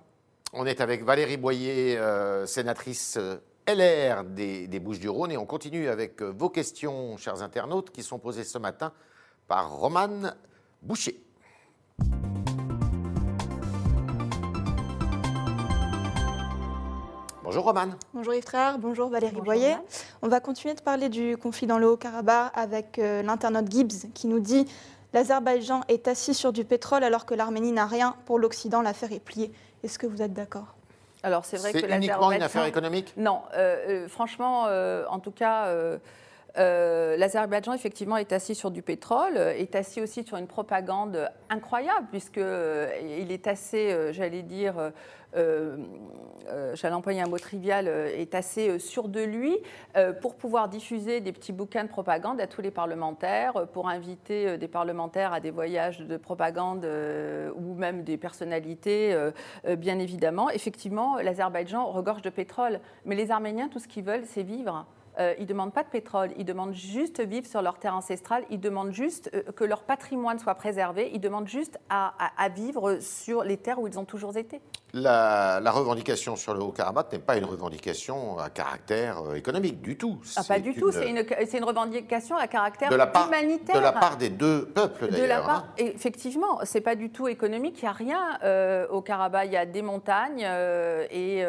On 0.52 0.66
est 0.66 0.80
avec 0.80 1.02
Valérie 1.04 1.36
Boyer, 1.36 1.96
euh, 1.98 2.46
sénatrice 2.46 3.16
euh, 3.16 3.36
LR 3.66 4.24
des, 4.24 4.68
des 4.68 4.80
Bouches-du-Rhône, 4.80 5.32
et 5.32 5.36
on 5.36 5.46
continue 5.46 5.88
avec 5.88 6.22
vos 6.22 6.50
questions, 6.50 7.16
chers 7.16 7.42
internautes, 7.42 7.90
qui 7.90 8.02
sont 8.02 8.18
posées 8.18 8.44
ce 8.44 8.58
matin 8.58 8.92
par 9.48 9.70
Romane 9.76 10.34
Boucher. 10.82 11.20
Bonjour 17.42 17.64
Romane. 17.64 17.96
Bonjour 18.14 18.34
Yves 18.34 18.78
bonjour 18.78 19.10
Valérie 19.10 19.40
Boyer. 19.40 19.76
On 20.22 20.28
va 20.28 20.40
continuer 20.40 20.74
de 20.74 20.80
parler 20.80 21.08
du 21.08 21.36
conflit 21.36 21.66
dans 21.66 21.78
le 21.78 21.88
Haut-Karabakh 21.88 22.50
avec 22.54 22.98
euh, 22.98 23.22
l'internaute 23.22 23.70
Gibbs 23.70 24.10
qui 24.14 24.26
nous 24.26 24.40
dit 24.40 24.66
l'Azerbaïdjan 25.12 25.82
est 25.88 26.08
assis 26.08 26.34
sur 26.34 26.52
du 26.52 26.64
pétrole 26.64 27.04
alors 27.04 27.26
que 27.26 27.34
l'Arménie 27.34 27.72
n'a 27.72 27.86
rien. 27.86 28.16
Pour 28.24 28.38
l'Occident, 28.38 28.82
l'affaire 28.82 29.12
est 29.12 29.20
pliée. 29.20 29.52
Est-ce 29.84 29.98
que 29.98 30.06
vous 30.06 30.22
êtes 30.22 30.32
d'accord? 30.32 30.74
Alors 31.22 31.44
c'est 31.44 31.58
vrai 31.58 31.72
que 31.72 31.94
uniquement 31.94 32.32
une 32.32 32.42
affaire 32.42 32.64
économique? 32.64 33.12
Non, 33.16 33.42
euh, 33.54 34.04
euh, 34.04 34.08
franchement, 34.08 34.62
en 35.08 35.20
tout 35.20 35.30
cas, 35.30 35.68
euh, 36.56 37.16
L'Azerbaïdjan, 37.16 37.72
effectivement, 37.72 38.16
est 38.16 38.32
assis 38.32 38.54
sur 38.54 38.70
du 38.70 38.82
pétrole, 38.82 39.36
euh, 39.36 39.54
est 39.54 39.74
assis 39.74 40.00
aussi 40.00 40.24
sur 40.24 40.36
une 40.36 40.46
propagande 40.46 41.28
incroyable, 41.50 42.06
puisqu'il 42.10 42.42
euh, 42.42 43.28
est 43.28 43.46
assez, 43.46 44.12
j'allais 44.12 44.42
dire, 44.42 44.92
j'allais 45.34 46.94
employer 46.94 47.20
un 47.20 47.26
mot 47.26 47.38
trivial, 47.38 47.88
est 47.88 48.36
assez 48.36 48.78
sûr 48.78 49.08
de 49.08 49.20
lui 49.20 49.56
pour 50.20 50.36
pouvoir 50.36 50.68
diffuser 50.68 51.20
des 51.20 51.32
petits 51.32 51.52
bouquins 51.52 51.82
de 51.82 51.88
propagande 51.88 52.40
à 52.40 52.46
tous 52.46 52.62
les 52.62 52.70
parlementaires, 52.70 53.66
pour 53.72 53.88
inviter 53.88 54.56
des 54.56 54.68
parlementaires 54.68 55.32
à 55.32 55.40
des 55.40 55.50
voyages 55.50 55.98
de 55.98 56.16
propagande 56.16 56.86
ou 57.56 57.74
même 57.74 58.04
des 58.04 58.16
personnalités, 58.16 59.16
bien 59.76 59.98
évidemment. 59.98 60.50
Effectivement, 60.50 61.16
l'Azerbaïdjan 61.16 61.86
regorge 61.86 62.22
de 62.22 62.30
pétrole, 62.30 62.78
mais 63.04 63.16
les 63.16 63.32
Arméniens, 63.32 63.68
tout 63.68 63.80
ce 63.80 63.88
qu'ils 63.88 64.04
veulent, 64.04 64.26
c'est 64.26 64.44
vivre. 64.44 64.86
Euh, 65.18 65.34
ils 65.38 65.42
ne 65.42 65.48
demandent 65.48 65.72
pas 65.72 65.84
de 65.84 65.88
pétrole, 65.88 66.30
ils 66.36 66.44
demandent 66.44 66.74
juste 66.74 67.20
vivre 67.20 67.46
sur 67.46 67.62
leur 67.62 67.78
terre 67.78 67.94
ancestrale, 67.94 68.44
ils 68.50 68.60
demandent 68.60 68.92
juste 68.92 69.30
euh, 69.34 69.42
que 69.52 69.64
leur 69.64 69.84
patrimoine 69.84 70.38
soit 70.38 70.54
préservé, 70.54 71.10
ils 71.12 71.20
demandent 71.20 71.48
juste 71.48 71.78
à, 71.88 72.12
vivre 72.54 72.98
sur 73.00 73.44
les 73.44 73.56
terres 73.56 73.80
où 73.80 73.86
ils 73.86 73.98
ont 73.98 74.04
toujours 74.04 74.36
été. 74.36 74.60
La, 74.94 75.70
revendication 75.70 76.36
sur 76.36 76.54
le 76.54 76.62
Haut-Karabakh 76.62 77.12
n'est 77.12 77.18
pas 77.18 77.36
une 77.36 77.44
revendication 77.44 78.38
à 78.38 78.50
caractère 78.50 79.20
euh, 79.22 79.34
économique 79.34 79.80
du 79.80 79.96
tout. 79.96 80.20
Ah, 80.36 80.42
pas 80.46 80.58
du 80.58 80.74
tout, 80.74 80.90
c'est 80.90 81.08
une, 81.08 81.24
une, 81.52 81.64
revendication 81.64 82.36
à 82.36 82.46
caractère 82.48 82.90
humanitaire. 82.92 83.76
De 83.76 83.80
la 83.80 83.92
part 83.92 84.16
des 84.16 84.30
deux 84.30 84.66
peuples, 84.66 85.08
d'ailleurs. 85.08 85.48
Hein. 85.48 85.64
Effectivement, 85.78 86.60
c'est 86.64 86.80
pas 86.80 86.96
du 86.96 87.10
tout 87.10 87.28
économique, 87.28 87.78
il 87.82 87.84
n'y 87.84 87.88
a 87.88 87.92
rien 87.92 88.86
au 88.90 89.00
Karabakh, 89.00 89.46
il 89.46 89.52
y 89.52 89.56
a 89.56 89.66
des 89.66 89.82
montagnes 89.82 90.46
et, 91.10 91.44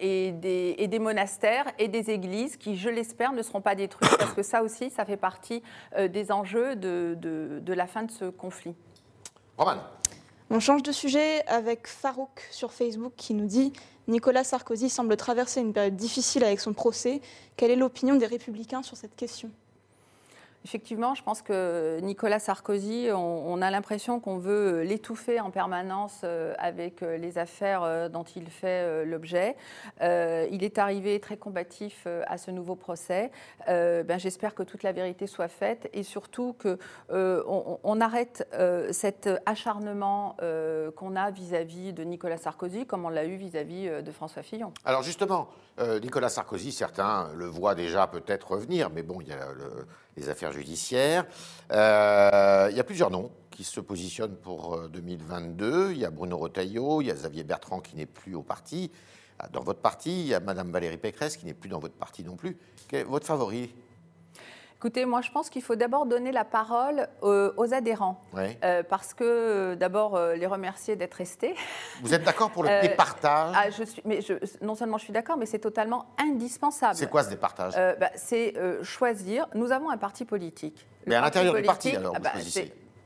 et, 0.00 0.32
des, 0.32 0.74
et 0.78 0.88
des 0.88 0.98
monastères 0.98 1.66
et 1.78 1.88
des 1.88 2.10
églises 2.10 2.56
qui, 2.56 2.76
je 2.76 2.88
l'ai 2.88 3.06
j'espère, 3.06 3.32
ne 3.32 3.42
seront 3.42 3.60
pas 3.60 3.74
détruits, 3.74 4.08
parce 4.18 4.32
que 4.32 4.42
ça 4.42 4.62
aussi, 4.62 4.90
ça 4.90 5.04
fait 5.04 5.16
partie 5.16 5.62
euh, 5.96 6.08
des 6.08 6.32
enjeux 6.32 6.74
de, 6.74 7.16
de, 7.16 7.72
la 7.72 7.86
fin 7.86 8.02
de 8.02 8.10
ce 8.10 8.24
conflit. 8.24 8.74
Roman. 9.56 9.76
On 10.48 10.60
change 10.60 10.84
de 10.84 10.92
sujet 10.92 11.44
avec 11.48 11.88
Farouk 11.88 12.46
sur 12.52 12.72
Facebook 12.72 13.12
qui 13.16 13.34
nous 13.34 13.46
dit 13.46 13.72
Nicolas 14.06 14.44
Sarkozy 14.44 14.88
semble 14.88 15.16
traverser 15.16 15.60
une 15.60 15.72
période 15.72 15.96
difficile 15.96 16.44
avec 16.44 16.60
son 16.60 16.72
procès. 16.72 17.20
Quelle 17.56 17.72
est 17.72 17.76
l'opinion 17.76 18.14
des 18.14 18.26
républicains 18.26 18.84
sur 18.84 18.96
cette 18.96 19.16
question? 19.16 19.50
Effectivement, 20.66 21.14
je 21.14 21.22
pense 21.22 21.42
que 21.42 22.00
Nicolas 22.00 22.40
Sarkozy, 22.40 23.10
on, 23.12 23.62
a 23.62 23.70
l'impression 23.70 24.18
qu'on 24.18 24.36
veut 24.36 24.82
l'étouffer 24.82 25.38
en 25.38 25.52
permanence 25.52 26.22
euh, 26.24 26.54
avec 26.58 27.04
euh, 27.04 27.18
les 27.18 27.38
affaires 27.38 27.84
euh, 27.84 28.08
dont 28.08 28.24
il 28.24 28.50
fait 28.50 29.04
l'objet. 29.04 29.54
il 30.00 30.64
est 30.64 30.78
arrivé 30.78 31.20
très 31.20 31.36
combatif 31.36 32.08
à 32.26 32.36
ce 32.36 32.50
nouveau 32.50 32.74
procès. 32.74 33.30
Ben, 33.68 34.18
J'espère 34.18 34.56
que 34.56 34.64
toute 34.64 34.82
la 34.82 34.90
vérité 34.90 35.28
soit 35.28 35.46
faite 35.46 35.88
et 35.92 36.02
surtout 36.02 36.56
qu'on 36.60 36.76
on, 37.84 38.00
arrête 38.00 38.48
cet 38.90 39.28
acharnement 39.46 40.36
qu'on 40.96 41.14
a 41.16 41.30
vis-à-vis 41.30 41.92
de 41.92 42.02
Nicolas 42.02 42.38
Sarkozy, 42.38 42.86
comme 42.86 43.04
on 43.04 43.08
l'a 43.08 43.24
eu 43.24 43.36
vis-à-vis 43.36 44.02
de 44.02 44.10
François 44.10 44.42
Fillon. 44.42 44.72
Alors 44.84 45.02
justement, 45.02 45.48
Nicolas 46.02 46.28
Sarkozy, 46.28 46.72
certains 46.72 47.28
le 47.34 47.46
voient 47.46 47.74
déjà 47.74 48.06
peut-être 48.06 48.52
revenir, 48.52 48.90
mais 48.90 49.02
bon, 49.02 49.20
il 49.20 49.28
y 49.28 49.32
a 49.32 49.48
les 50.16 50.28
affaires 50.28 50.52
judiciaire. 50.52 51.26
Euh, 51.72 52.68
il 52.70 52.76
y 52.76 52.80
a 52.80 52.84
plusieurs 52.84 53.10
noms 53.10 53.30
qui 53.50 53.64
se 53.64 53.80
positionnent 53.80 54.36
pour 54.36 54.88
2022. 54.88 55.66
Euh, 55.66 55.92
il 55.92 55.98
y 55.98 56.04
a 56.04 56.10
Bruno 56.10 56.36
Retailleau, 56.38 57.00
il 57.00 57.06
y 57.06 57.10
a 57.10 57.14
Xavier 57.14 57.44
Bertrand 57.44 57.80
qui 57.80 57.96
n'est 57.96 58.06
plus 58.06 58.34
au 58.34 58.42
parti, 58.42 58.90
ah, 59.38 59.48
dans 59.48 59.62
votre 59.62 59.80
parti. 59.80 60.20
Il 60.20 60.26
y 60.26 60.34
a 60.34 60.40
Madame 60.40 60.70
Valérie 60.70 60.98
Pécresse 60.98 61.36
qui 61.36 61.46
n'est 61.46 61.54
plus 61.54 61.68
dans 61.68 61.78
votre 61.78 61.94
parti 61.94 62.24
non 62.24 62.36
plus. 62.36 62.56
Quel 62.88 63.00
est 63.00 63.04
votre 63.04 63.26
favori? 63.26 63.70
Écoutez, 64.76 65.04
moi 65.06 65.20
je 65.22 65.30
pense 65.30 65.50
qu'il 65.50 65.62
faut 65.62 65.76
d'abord 65.76 66.06
donner 66.06 66.32
la 66.32 66.44
parole 66.44 67.08
aux, 67.22 67.74
adhérents. 67.74 68.22
Euh, 68.36 68.82
parce 68.82 69.14
que 69.14 69.74
d'abord 69.74 70.18
les 70.36 70.46
remercier 70.46 70.96
d'être 70.96 71.14
restés. 71.14 71.54
Vous 72.02 72.14
êtes 72.14 72.24
d'accord 72.24 72.50
pour 72.50 72.62
le 72.62 72.68
départage? 72.82 73.54
ah, 73.56 73.70
je 73.70 73.84
suis, 73.84 74.02
mais 74.04 74.20
Non 74.60 74.74
seulement 74.74 74.98
je 74.98 75.04
suis 75.04 75.12
d'accord, 75.12 75.36
mais 75.36 75.46
c'est 75.46 75.58
totalement 75.58 76.06
indispensable. 76.18 76.96
C'est 76.96 77.10
quoi 77.10 77.22
ce 77.22 77.30
départage? 77.30 77.74
Bah, 77.98 78.10
C'est 78.14 78.54
choisir. 78.82 79.48
Nous 79.54 79.72
avons 79.72 79.90
un 79.90 79.98
parti 79.98 80.24
politique. 80.24 80.86
mais 81.06 81.14
à 81.14 81.20
l'intérieur 81.20 81.54
du 81.54 81.62
parti, 81.62 81.96
alors, 81.96 82.12
vous 82.12 82.20
ah, 82.24 82.30
bah, 82.34 82.40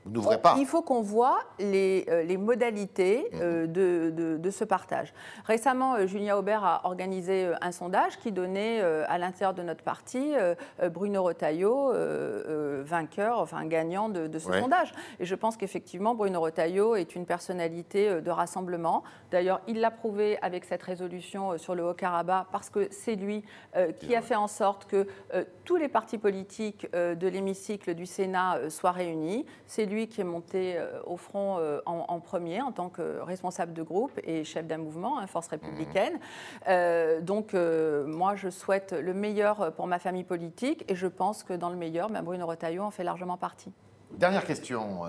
vous 0.04 0.12
n'ouvrez 0.12 0.40
pas. 0.40 0.54
Il 0.58 0.66
faut 0.66 0.82
qu'on 0.82 1.02
voit 1.02 1.38
les, 1.58 2.06
euh, 2.08 2.22
les 2.22 2.36
modalités 2.36 3.28
mhm. 3.32 3.40
euh, 3.42 3.66
de, 3.66 4.10
de, 4.10 4.36
de, 4.38 4.50
ce 4.50 4.64
partage. 4.64 5.12
Récemment, 5.44 5.94
euh, 5.94 6.06
Julien 6.06 6.36
Aubert 6.36 6.64
a 6.64 6.80
organisé 6.84 7.50
un 7.60 7.72
sondage 7.72 8.18
qui 8.18 8.32
donnait 8.32 8.80
à 8.80 9.18
l'intérieur 9.18 9.54
de 9.54 9.62
notre 9.62 9.82
parti 9.82 10.32
Bruno 10.92 11.22
Retailleau 11.22 11.92
vainqueur, 12.82 13.38
enfin 13.38 13.64
gagnant 13.66 14.08
de, 14.08 14.38
ce 14.38 14.52
sondage. 14.52 14.92
Et 15.18 15.24
je 15.24 15.34
pense 15.34 15.56
qu'effectivement, 15.56 16.14
Bruno 16.14 16.40
Retailleau 16.40 16.94
est 16.94 17.14
une 17.14 17.26
personnalité 17.26 18.20
de 18.20 18.30
rassemblement. 18.30 19.02
D'ailleurs, 19.30 19.60
il 19.66 19.80
l'a 19.80 19.90
prouvé 19.90 20.38
avec 20.42 20.64
cette 20.64 20.82
résolution 20.82 21.58
sur 21.58 21.74
le 21.74 21.84
Haut-Karabakh 21.84 22.46
parce 22.50 22.70
que 22.70 22.88
c'est 22.90 23.16
lui 23.16 23.44
qui 23.98 24.14
a 24.14 24.22
fait 24.22 24.36
en 24.36 24.48
sorte 24.48 24.86
que 24.86 25.06
tous 25.64 25.76
les 25.76 25.88
partis 25.88 26.18
politiques 26.18 26.90
de 26.92 27.28
l'hémicycle 27.28 27.94
du 27.94 28.06
Sénat 28.06 28.70
soient 28.70 28.92
réunis. 28.92 29.46
C'est 29.66 29.86
lui 29.90 30.08
qui 30.08 30.20
est 30.20 30.24
monté 30.24 30.76
euh, 30.76 31.00
au 31.04 31.16
front 31.16 31.56
euh, 31.58 31.80
en, 31.84 32.20
premier 32.20 32.62
en 32.62 32.72
tant 32.72 32.88
que 32.88 33.20
responsable 33.20 33.72
de 33.72 33.82
groupe 33.82 34.12
et 34.24 34.44
chef 34.44 34.66
d'un 34.66 34.78
mouvement, 34.78 35.18
hein, 35.18 35.26
Force 35.26 35.48
républicaine. 35.48 36.18
Euh, 36.68 37.20
donc, 37.20 37.54
moi, 37.54 38.36
je 38.36 38.48
souhaite 38.48 38.92
le 38.92 39.12
meilleur 39.14 39.72
pour 39.74 39.86
ma 39.86 39.98
famille 39.98 40.24
politique 40.24 40.84
et 40.88 40.94
je 40.94 41.06
pense 41.06 41.42
que 41.42 41.52
dans 41.52 41.70
le 41.70 41.76
meilleur, 41.76 42.10
ben, 42.10 42.22
Bruno 42.22 42.46
Retailleau 42.46 42.82
en 42.82 42.90
fait 42.90 43.04
largement 43.04 43.36
partie. 43.36 43.72
Dernière 44.12 44.44
question. 44.44 45.02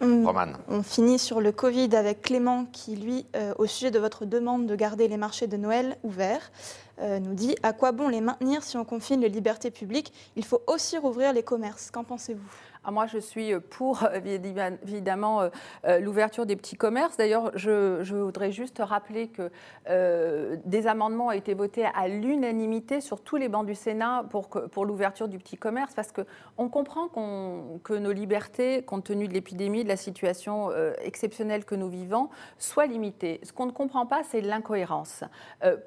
On, 0.00 0.82
finit 0.82 1.18
sur 1.18 1.40
le 1.40 1.50
Covid 1.50 1.94
avec 1.96 2.22
Clément 2.22 2.66
qui, 2.66 2.96
lui, 2.96 3.26
au 3.58 3.66
sujet 3.66 3.90
de 3.90 3.98
votre 3.98 4.26
demande 4.26 4.66
de 4.66 4.76
garder 4.76 5.08
les 5.08 5.16
marchés 5.16 5.48
de 5.48 5.56
Noël 5.56 5.96
ouverts, 6.04 6.52
nous 7.00 7.34
dit 7.34 7.54
à 7.62 7.72
quoi 7.72 7.92
bon 7.92 8.08
les 8.08 8.20
maintenir 8.20 8.62
si 8.62 8.76
on 8.76 8.84
confine 8.84 9.20
les 9.20 9.28
libertés 9.28 9.70
publiques? 9.70 10.12
Il 10.36 10.44
faut 10.44 10.62
aussi 10.66 10.98
rouvrir 10.98 11.32
les 11.32 11.42
commerces. 11.42 11.90
Qu'en 11.90 12.04
pensez-vous? 12.04 12.48
Ah, 12.88 12.90
moi, 12.90 13.06
je 13.06 13.18
suis 13.18 13.52
pour 13.60 14.08
évidemment 14.14 15.42
euh, 15.42 15.48
euh, 15.84 15.98
l'ouverture 15.98 16.46
des 16.46 16.56
petits 16.56 16.76
commerces. 16.76 17.18
D'ailleurs, 17.18 17.50
je, 17.54 18.00
voudrais 18.14 18.50
juste 18.50 18.80
rappeler 18.82 19.28
que 19.28 19.50
euh, 19.90 20.56
des 20.64 20.86
amendements 20.86 21.26
ont 21.26 21.32
été 21.32 21.52
votés 21.52 21.84
à 21.84 22.08
l'unanimité 22.08 23.02
sur 23.02 23.20
tous 23.20 23.36
les 23.36 23.48
bancs 23.48 23.66
du 23.66 23.74
Sénat 23.74 24.24
pour, 24.30 24.48
pour 24.48 24.86
l'ouverture 24.86 25.28
du 25.28 25.38
petit 25.38 25.58
commerce, 25.58 25.92
parce 25.94 26.12
qu'on 26.12 26.68
comprend 26.70 27.08
que 27.08 27.92
nos 27.92 28.12
libertés, 28.12 28.82
compte 28.82 29.04
tenu 29.04 29.28
de 29.28 29.34
l'épidémie, 29.34 29.84
de 29.84 29.88
la 29.88 29.96
situation 29.96 30.70
exceptionnelle 31.02 31.64
que 31.64 31.74
nous 31.74 31.88
vivons, 31.88 32.30
soient 32.58 32.86
limitées. 32.86 33.40
Ce 33.42 33.52
qu'on 33.52 33.66
ne 33.66 33.72
comprend 33.72 34.06
pas, 34.06 34.22
c'est 34.22 34.40
l'incohérence. 34.40 35.24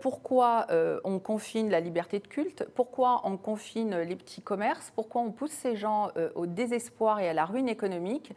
pourquoi 0.01 0.67
on 1.03 1.19
confine 1.19 1.69
la 1.69 1.79
liberté 1.79 2.19
de 2.19 2.27
culte 2.27 2.65
Pourquoi 2.75 3.21
on 3.23 3.37
confine 3.37 3.97
les 4.01 4.15
petits 4.15 4.41
commerces 4.41 4.91
Pourquoi 4.95 5.21
on 5.21 5.31
pousse 5.31 5.51
ces 5.51 5.75
gens 5.75 6.09
au 6.35 6.45
désespoir 6.45 7.19
et 7.19 7.29
à 7.29 7.33
la 7.33 7.45
ruine 7.45 7.69
économique. 7.69 8.33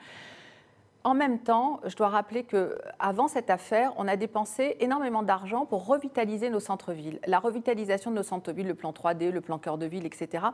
En 1.06 1.12
même 1.12 1.38
temps, 1.38 1.80
je 1.84 1.94
dois 1.96 2.08
rappeler 2.08 2.44
qu'avant 2.44 3.28
cette 3.28 3.50
affaire, 3.50 3.92
on 3.98 4.08
a 4.08 4.16
dépensé 4.16 4.78
énormément 4.80 5.22
d'argent 5.22 5.66
pour 5.66 5.86
revitaliser 5.86 6.48
nos 6.48 6.60
centres-villes. 6.60 7.20
La 7.26 7.38
revitalisation 7.38 8.10
de 8.10 8.16
nos 8.16 8.22
centres-villes, 8.22 8.68
le 8.68 8.74
plan 8.74 8.90
3D, 8.90 9.30
le 9.30 9.42
plan 9.42 9.58
cœur 9.58 9.76
de 9.76 9.84
ville, 9.84 10.06
etc., 10.06 10.46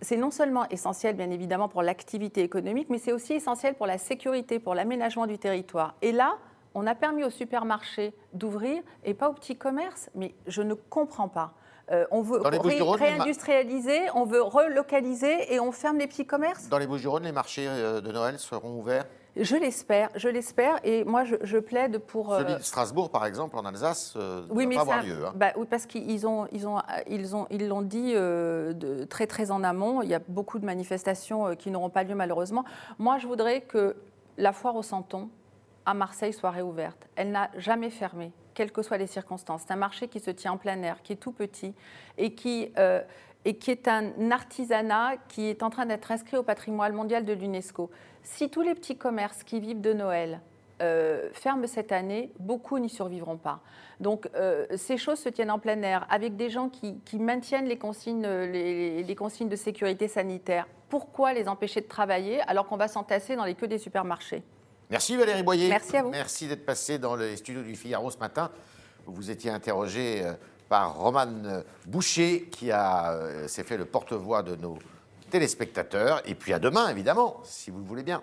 c'est 0.00 0.16
non 0.16 0.32
seulement 0.32 0.68
essentiel, 0.70 1.14
bien 1.14 1.30
évidemment, 1.30 1.68
pour 1.68 1.84
l'activité 1.84 2.42
économique, 2.42 2.90
mais 2.90 2.98
c'est 2.98 3.12
aussi 3.12 3.34
essentiel 3.34 3.74
pour 3.74 3.86
la 3.86 3.98
sécurité, 3.98 4.58
pour 4.58 4.74
l'aménagement 4.74 5.28
du 5.28 5.38
territoire. 5.38 5.94
Et 6.02 6.10
là, 6.10 6.36
on 6.74 6.86
a 6.86 6.94
permis 6.94 7.24
aux 7.24 7.30
supermarchés 7.30 8.14
d'ouvrir 8.32 8.82
et 9.04 9.14
pas 9.14 9.28
aux 9.28 9.34
petits 9.34 9.56
commerces, 9.56 10.10
mais 10.14 10.34
je 10.46 10.62
ne 10.62 10.74
comprends 10.74 11.28
pas. 11.28 11.54
Euh, 11.90 12.04
on 12.10 12.22
veut 12.22 12.40
réindustrialiser, 12.40 14.00
on 14.14 14.24
veut 14.24 14.42
relocaliser 14.42 15.52
et 15.52 15.60
on 15.60 15.72
ferme 15.72 15.98
les 15.98 16.06
petits 16.06 16.26
commerces? 16.26 16.68
Dans 16.68 16.78
les 16.78 16.86
Bouches-du-Rhône, 16.86 17.24
les 17.24 17.32
marchés 17.32 17.66
euh, 17.68 18.00
de 18.00 18.12
Noël 18.12 18.38
seront 18.38 18.78
ouverts? 18.78 19.04
Je 19.34 19.56
l'espère, 19.56 20.10
je 20.14 20.28
l'espère, 20.28 20.78
et 20.84 21.04
moi 21.04 21.24
je, 21.24 21.58
plaide 21.58 21.98
pour. 21.98 22.34
Euh, 22.34 22.40
Celui 22.40 22.54
de 22.54 22.62
Strasbourg, 22.62 23.10
par 23.10 23.24
exemple, 23.24 23.56
en 23.56 23.64
Alsace, 23.64 24.14
oui, 24.50 24.66
ne 24.66 24.74
va 24.74 24.76
pas 24.76 24.82
avoir 24.82 25.02
lieu. 25.02 25.26
Hein. 25.26 25.32
Bah, 25.34 25.52
oui, 25.56 25.66
parce 25.68 25.86
qu'ils 25.86 26.26
ont, 26.26 26.46
ils 26.52 26.68
ont, 26.68 26.78
ils 27.08 27.34
ont, 27.34 27.46
ils 27.50 27.66
l'ont 27.66 27.80
dit 27.80 28.12
de, 28.12 29.06
très 29.08 29.26
très 29.26 29.50
en 29.50 29.64
amont. 29.64 30.02
Il 30.02 30.10
y 30.10 30.14
a 30.14 30.20
beaucoup 30.28 30.58
de 30.58 30.66
manifestations 30.66 31.56
qui 31.56 31.70
n'auront 31.70 31.88
pas 31.88 32.04
lieu 32.04 32.14
malheureusement. 32.14 32.64
Moi, 32.98 33.16
je 33.18 33.26
voudrais 33.26 33.62
que 33.62 33.96
la 34.36 34.52
foire 34.52 34.76
au 34.76 34.82
Santon 34.82 35.30
à 35.86 35.94
Marseille 35.94 36.32
soit 36.32 36.50
réouverte. 36.50 37.08
Elle 37.16 37.30
n'a 37.30 37.50
jamais 37.56 37.90
fermé 37.90 38.32
quelles 38.54 38.72
que 38.72 38.82
soient 38.82 38.98
les 38.98 39.06
circonstances. 39.06 39.62
C'est 39.66 39.72
un 39.72 39.76
marché 39.76 40.08
qui 40.08 40.20
se 40.20 40.30
tient 40.30 40.52
en 40.52 40.58
plein 40.58 40.80
air, 40.82 41.02
qui 41.02 41.14
est 41.14 41.16
tout 41.16 41.32
petit 41.32 41.74
et 42.18 42.34
qui, 42.34 42.72
euh, 42.78 43.00
et 43.44 43.56
qui 43.56 43.70
est 43.70 43.88
un 43.88 44.30
artisanat 44.30 45.16
qui 45.28 45.46
est 45.46 45.62
en 45.62 45.70
train 45.70 45.86
d'être 45.86 46.12
inscrit 46.12 46.36
au 46.36 46.42
patrimoine 46.42 46.92
mondial 46.92 47.24
de 47.24 47.32
l'UNESCO. 47.32 47.90
Si 48.22 48.50
tous 48.50 48.62
les 48.62 48.74
petits 48.74 48.96
commerces 48.96 49.42
qui 49.42 49.60
vivent 49.60 49.80
de 49.80 49.92
Noël 49.92 50.40
euh, 50.80 51.28
ferment 51.32 51.66
cette 51.66 51.92
année, 51.92 52.32
beaucoup 52.38 52.78
n'y 52.78 52.88
survivront 52.88 53.36
pas. 53.36 53.60
Donc 54.00 54.28
euh, 54.34 54.66
ces 54.76 54.96
choses 54.96 55.18
se 55.18 55.28
tiennent 55.28 55.50
en 55.50 55.58
plein 55.58 55.80
air 55.82 56.06
avec 56.10 56.36
des 56.36 56.50
gens 56.50 56.68
qui, 56.68 57.00
maintiennent 57.18 57.66
les 57.66 57.78
consignes, 57.78 58.26
les, 58.26 59.14
consignes 59.16 59.48
de 59.48 59.56
sécurité 59.56 60.08
sanitaire. 60.08 60.66
Pourquoi 60.88 61.32
les 61.32 61.48
empêcher 61.48 61.80
de 61.80 61.88
travailler 61.88 62.40
alors 62.42 62.66
qu'on 62.66 62.76
va 62.76 62.88
s'entasser 62.88 63.36
dans 63.36 63.44
les 63.44 63.54
queues 63.54 63.68
des 63.68 63.78
supermarchés? 63.78 64.42
Merci 64.92 65.16
Valérie 65.16 65.42
Boyer. 65.42 65.70
Merci 65.70 65.96
à 65.96 66.02
vous. 66.02 66.10
Merci 66.10 66.46
d'être 66.46 66.66
passé 66.66 66.98
dans 66.98 67.16
les 67.16 67.38
studios 67.38 67.62
du 67.62 67.74
Figaro 67.76 68.10
ce 68.10 68.18
matin. 68.18 68.50
Vous 69.06 69.30
étiez 69.30 69.50
interrogé 69.50 70.20
euh, 70.22 70.34
par 70.68 70.98
Romane 70.98 71.64
Boucher 71.86 72.50
qui 72.52 72.70
euh, 72.70 73.48
s'est 73.48 73.64
fait 73.64 73.78
le 73.78 73.86
porte-voix 73.86 74.42
de 74.42 74.54
nos 74.54 74.78
téléspectateurs. 75.30 76.20
Et 76.26 76.34
puis 76.34 76.52
à 76.52 76.58
demain, 76.58 76.90
évidemment, 76.90 77.40
si 77.42 77.70
vous 77.70 77.78
le 77.78 77.86
voulez 77.86 78.02
bien. 78.02 78.22